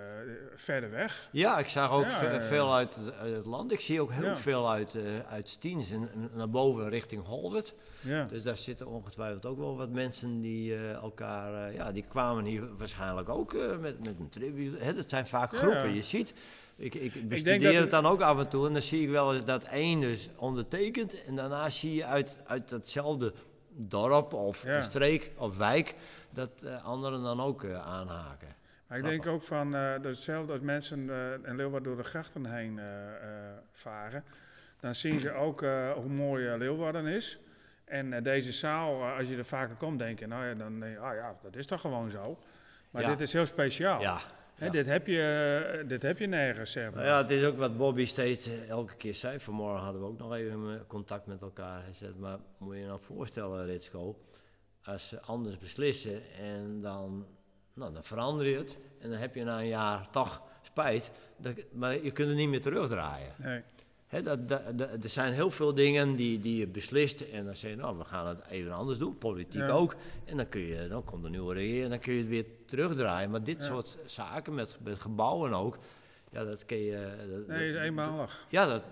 verder 0.54 0.90
weg. 0.90 1.28
ja, 1.32 1.58
ik 1.58 1.68
zag 1.68 1.90
ook 1.90 2.04
Ja, 2.04 2.10
ve- 2.10 2.26
eh, 2.26 2.42
veel 2.42 2.74
uit, 2.74 2.94
het- 2.94 3.14
uit 3.14 3.34
het 3.36 3.46
land. 3.46 3.72
Ik 3.72 3.80
zie 3.80 4.00
ook 4.00 4.12
heel 4.12 4.24
Ja. 4.24 4.36
veel 4.36 4.70
uit, 4.70 4.94
eh, 4.94 5.02
uit 5.30 5.48
Stiens 5.48 5.90
en, 5.90 6.08
en 6.12 6.30
naar 6.34 6.50
boven 6.50 6.88
richting 6.88 7.24
Holwert. 7.24 7.74
Ja, 8.00 8.24
Dus 8.24 8.42
daar 8.42 8.56
zitten 8.56 8.86
ongetwijfeld 8.86 9.46
ook 9.46 9.58
wel 9.58 9.76
wat 9.76 9.90
mensen 9.90 10.40
die 10.40 10.74
eh, 10.74 10.92
elkaar... 10.92 11.68
eh, 11.68 11.74
ja, 11.74 11.92
die 11.92 12.04
kwamen 12.08 12.44
hier 12.44 12.76
waarschijnlijk 12.76 13.28
ook 13.28 13.54
eh, 13.54 13.78
met, 13.78 13.98
met 14.04 14.14
een 14.18 14.28
tribute. 14.28 14.84
Hè, 14.84 14.94
dat 14.94 15.08
zijn 15.08 15.26
vaak 15.26 15.56
groepen. 15.56 15.94
Je 15.94 16.02
ziet... 16.02 16.34
Ik, 16.78 16.94
ik 16.94 17.28
bestudeer 17.28 17.68
het 17.72 17.80
het- 17.80 17.90
dan 17.90 18.06
ook 18.06 18.20
af 18.20 18.38
en 18.38 18.48
toe 18.48 18.66
en 18.66 18.72
dan 18.72 18.82
zie 18.82 19.02
ik 19.02 19.08
wel 19.08 19.34
eens 19.34 19.44
dat 19.44 19.64
één 19.64 20.00
dus 20.00 20.28
ondertekent 20.36 21.24
en 21.24 21.36
daarna 21.36 21.68
zie 21.68 21.94
je 21.94 22.04
uit, 22.04 22.38
uit 22.46 22.68
datzelfde 22.68 23.32
dorp 23.76 24.32
of 24.32 24.64
Ja. 24.64 24.82
streek 24.82 25.30
of 25.36 25.56
wijk 25.56 25.94
dat 26.30 26.62
eh, 26.62 26.84
anderen 26.84 27.22
dan 27.22 27.40
ook 27.40 27.64
eh, 27.64 27.86
aanhaken. 27.86 28.54
maar 28.88 28.98
ik 28.98 29.04
denk 29.04 29.26
ook 29.26 29.42
van 29.42 29.70
dat 29.72 30.04
hetzelfde 30.04 30.52
als 30.52 30.60
mensen 30.62 31.10
in 31.44 31.56
Leeuwarden 31.56 31.82
door 31.94 32.02
de 32.02 32.08
grachten 32.08 32.46
heen 32.46 32.80
varen. 33.72 34.24
Dan 34.80 34.94
zien 34.94 35.20
ze 35.20 35.32
ook 35.32 35.60
hoe 35.94 36.08
mooi 36.08 36.56
Leeuwarden 36.56 37.06
is. 37.06 37.38
En 37.84 38.22
deze 38.22 38.52
zaal, 38.52 39.04
als 39.04 39.28
je 39.28 39.36
er 39.36 39.44
vaker 39.44 39.74
komt, 39.76 39.98
denk 39.98 40.18
je, 40.18 40.26
nou 40.26 40.46
ja, 40.46 40.54
dan 40.54 40.80
denk 40.80 40.92
je, 40.92 40.98
ah 40.98 41.14
ja, 41.14 41.34
dat 41.42 41.56
is 41.56 41.66
toch 41.66 41.80
gewoon 41.80 42.10
zo. 42.10 42.38
Maar 42.90 43.02
Ja. 43.02 43.08
dit 43.08 43.20
is 43.20 43.32
heel 43.32 43.46
speciaal. 43.46 44.00
Ja, 44.00 44.20
Hè, 44.56 44.70
dit, 44.70 44.86
heb 44.86 45.06
je, 45.06 45.22
eh, 45.80 45.88
dit 45.88 46.02
heb 46.02 46.18
je 46.18 46.26
nergens, 46.26 46.70
zeg 46.70 46.84
maar. 46.84 46.94
Nou 46.94 47.06
ja, 47.06 47.16
het 47.16 47.30
is 47.30 47.44
ook 47.44 47.56
wat 47.56 47.76
Bobby 47.76 48.06
steeds 48.06 48.46
eh, 48.46 48.68
elke 48.68 48.96
keer 48.96 49.14
zei. 49.14 49.40
Vanmorgen 49.40 49.82
hadden 49.82 50.02
we 50.02 50.08
ook 50.08 50.18
nog 50.18 50.34
even 50.34 50.74
eh, 50.74 50.80
contact 50.86 51.26
met 51.26 51.42
elkaar. 51.42 51.82
Hij 51.82 51.94
zei, 51.94 52.12
maar 52.18 52.38
moet 52.58 52.74
je 52.74 52.80
je 52.80 52.86
nou 52.86 53.00
voorstellen, 53.00 53.66
Ritsko, 53.66 54.18
als 54.84 55.08
ze 55.08 55.20
anders 55.20 55.58
beslissen 55.58 56.22
en 56.38 56.80
dan, 56.80 57.26
nou, 57.74 57.92
dan 57.92 58.04
verander 58.04 58.46
je 58.46 58.56
het. 58.56 58.78
En 59.00 59.10
dan 59.10 59.18
heb 59.18 59.34
je 59.34 59.44
na 59.44 59.58
een 59.58 59.66
jaar 59.66 60.10
toch 60.10 60.42
spijt, 60.62 61.10
dat, 61.36 61.54
maar 61.72 62.02
je 62.02 62.10
kunt 62.10 62.28
het 62.28 62.36
niet 62.36 62.48
meer 62.48 62.60
terugdraaien. 62.60 63.32
Nee. 63.36 63.62
Dat, 64.10 64.48
dat, 64.48 64.78
dat- 64.78 65.04
er 65.04 65.08
zijn 65.08 65.32
heel 65.32 65.50
veel 65.50 65.74
dingen 65.74 66.16
die, 66.16 66.38
die 66.38 66.58
je 66.58 66.66
beslist 66.66 67.20
en 67.20 67.44
dan 67.44 67.56
zeg 67.56 67.70
je, 67.70 67.76
nou, 67.76 67.98
we 67.98 68.04
gaan 68.04 68.26
het 68.26 68.38
even 68.48 68.72
anders 68.72 68.98
doen, 68.98 69.18
politiek 69.18 69.60
Ja. 69.60 69.68
ook. 69.68 69.94
En 70.24 70.36
dan, 70.36 70.48
kun 70.48 70.60
je, 70.60 70.88
dan 70.88 71.04
komt 71.04 71.24
een 71.24 71.30
nieuwe 71.30 71.54
regering 71.54 71.84
en 71.84 71.90
dan 71.90 71.98
kun 71.98 72.12
je 72.12 72.18
het 72.18 72.28
weer 72.28 72.44
terugdraaien. 72.66 73.30
Maar 73.30 73.42
dit 73.42 73.56
Ja. 73.58 73.62
soort 73.64 73.98
zaken, 74.04 74.54
met, 74.54 74.76
met 74.82 75.00
gebouwen 75.00 75.52
ook, 75.52 75.78
ja, 76.30 76.44
dat 76.44 76.64
kun 76.66 76.76
je... 76.76 77.08
Dat, 77.30 77.46
Nee, 77.46 77.68
is 77.70 77.76
eenmalig. 77.76 78.46
Ja, 78.48 78.66
dat, 78.66 78.82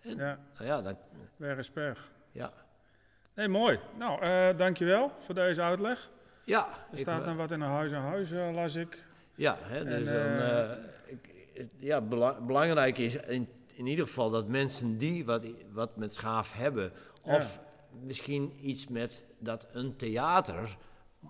Ja, 0.00 0.14
nou 0.58 0.64
ja, 0.64 0.82
dat, 0.82 0.96
weer 1.36 1.58
is 1.58 1.70
per. 1.70 1.98
ja. 2.32 2.52
Nee, 3.34 3.48
mooi. 3.48 3.78
Nou, 3.98 4.22
eh 4.22 4.56
dankjewel 4.56 5.12
voor 5.18 5.34
deze 5.34 5.60
uitleg. 5.60 6.10
Ja, 6.44 6.68
Er 6.92 6.98
staat 6.98 7.20
eh, 7.20 7.26
nog 7.26 7.36
wat 7.36 7.50
in 7.50 7.60
een 7.60 7.68
huis 7.70 7.92
aan 7.92 8.02
huis, 8.02 8.30
eh, 8.30 8.50
las 8.54 8.74
ik. 8.74 9.04
Ja, 9.34 9.58
hè, 9.60 9.84
dus 9.84 9.94
En, 9.94 10.04
dan, 10.04 10.14
eh, 10.14 10.62
eh, 10.72 10.78
ik- 11.06 11.30
het- 11.54 11.74
ja 11.78 12.00
bela- 12.00 12.40
belangrijk 12.40 12.98
is 12.98 13.16
in, 13.16 13.48
in 13.74 13.86
ieder 13.86 14.06
geval 14.06 14.30
dat 14.30 14.48
mensen 14.48 14.98
die 14.98 15.24
wat, 15.24 15.44
wat 15.72 15.96
met 15.96 16.14
schaaf 16.14 16.52
hebben, 16.52 16.92
Ja. 17.24 17.36
of 17.36 17.60
misschien 18.02 18.68
iets 18.68 18.88
met 18.88 19.24
dat 19.38 19.66
een 19.72 19.96
theater 19.96 20.76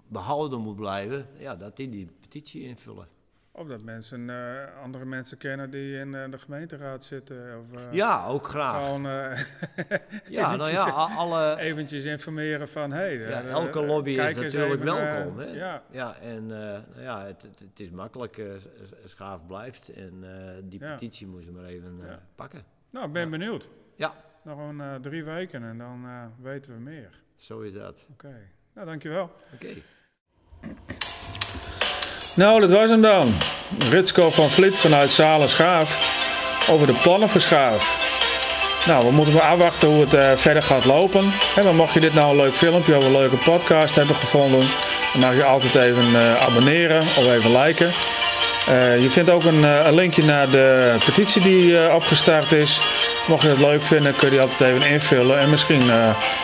behouden 0.09 0.61
moet 0.61 0.76
blijven, 0.76 1.28
ja, 1.38 1.57
dat 1.57 1.76
die 1.76 1.88
die 1.88 2.09
petitie 2.20 2.62
invullen. 2.62 3.09
Of 3.57 3.67
dat 3.67 3.83
mensen 3.83 4.31
eh, 4.31 4.83
andere 4.83 5.05
mensen 5.05 5.37
kennen 5.38 5.71
die 5.71 5.99
in 5.99 6.14
eh, 6.14 6.31
de 6.31 6.38
gemeenteraad 6.38 7.05
zitten. 7.05 7.59
Of 7.61 7.77
eh, 7.77 7.93
Ja, 7.93 8.27
ook 8.27 8.47
graag. 8.47 8.85
gewoon 8.85 9.03
Ja, 10.29 10.57
nou 10.57 10.71
ja, 10.71 10.87
a- 10.88 11.14
alle, 11.17 11.57
eventjes 11.59 12.05
informeren 12.05 12.69
van... 12.69 12.90
Hey, 12.93 13.14
ja, 13.19 13.43
elke 13.43 13.85
lobby 13.87 14.11
is 14.11 14.35
natuurlijk 14.37 14.83
welkom. 14.83 15.38
Hè? 15.38 15.45
ja, 15.45 15.83
Ja, 15.90 16.17
en 16.21 16.47
nou 16.47 16.83
ja, 17.01 17.25
het, 17.25 17.43
het, 17.43 17.59
het 17.59 17.81
is 17.81 17.90
makkelijk, 17.90 18.43
schaaf 19.05 19.47
blijft 19.47 19.88
en 19.88 20.25
die 20.64 20.81
Ja. 20.81 20.90
petitie 20.93 21.27
moeten 21.27 21.53
we 21.55 21.61
maar 21.61 21.69
even 21.69 21.99
Ja. 22.07 22.19
pakken. 22.35 22.62
nou, 22.90 23.07
ik 23.07 23.12
ben 23.12 23.23
Ja. 23.25 23.29
benieuwd. 23.31 23.69
Ja, 23.97 24.12
Nog 24.43 24.59
een 24.59 24.83
drie 25.03 25.25
weken 25.25 25.62
en 25.64 25.79
dan 25.79 26.07
weten 26.43 26.73
we 26.75 26.79
meer. 26.81 27.21
zo 27.37 27.61
is 27.61 27.73
dat. 27.73 28.07
Oké, 28.12 28.35
nou 28.75 28.87
dankjewel. 28.87 29.31
Oké. 29.55 29.69
Nou, 32.35 32.61
dat 32.61 32.70
was 32.70 32.90
hem 32.90 33.01
dan. 33.01 33.35
Ritsko 33.90 34.31
van 34.31 34.51
Vliet 34.51 34.79
vanuit 34.79 35.12
Zalen 35.12 35.49
Schaaf 35.49 36.23
over 36.70 36.87
de 36.87 36.92
plannen 36.92 37.29
voor 37.29 37.40
Schaaf. 37.40 38.12
Nou, 38.87 39.05
we 39.07 39.12
moeten 39.12 39.35
maar 39.35 39.42
afwachten 39.42 39.88
hoe 39.88 40.01
het 40.01 40.14
eh, 40.14 40.31
verder 40.35 40.62
gaat 40.62 40.85
lopen. 40.85 41.33
En 41.57 41.64
maar 41.64 41.75
mocht 41.75 41.94
je 41.94 42.01
dit 42.01 42.14
nou 42.14 42.31
een 42.31 42.37
leuk 42.37 42.55
filmpje 42.55 42.97
of 42.97 43.05
een 43.05 43.12
leuke 43.12 43.37
podcast 43.37 43.94
hebben 43.94 44.16
gevonden, 44.16 44.61
dan 45.12 45.20
mag 45.20 45.35
je 45.35 45.44
altijd 45.44 45.75
even 45.75 46.20
eh, 46.20 46.42
abonneren 46.42 47.01
of 47.01 47.33
even 47.33 47.61
liken. 47.61 47.92
Eh, 48.68 49.03
je 49.03 49.11
vindt 49.11 49.31
ook 49.31 49.44
een, 49.44 49.94
linkje 49.94 50.25
naar 50.25 50.51
de 50.51 50.97
petitie 51.05 51.42
die 51.42 51.94
opgestart 51.94 52.53
is. 52.53 52.81
Mocht 53.29 53.42
je 53.42 53.49
het 53.49 53.59
leuk 53.59 53.83
vinden, 53.83 54.16
kun 54.16 54.33
je 54.33 54.40
altijd 54.40 54.61
even 54.61 54.90
invullen. 54.90 55.38
En 55.38 55.51
misschien 55.51 55.83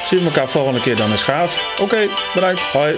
zien 0.04 0.18
we 0.18 0.24
elkaar 0.24 0.48
volgende 0.48 0.80
keer 0.80 0.96
dan 0.96 1.10
in 1.10 1.18
Schaaf. 1.18 1.78
Oké, 1.80 2.08
bedankt. 2.34 2.60
Hoi. 2.60 2.94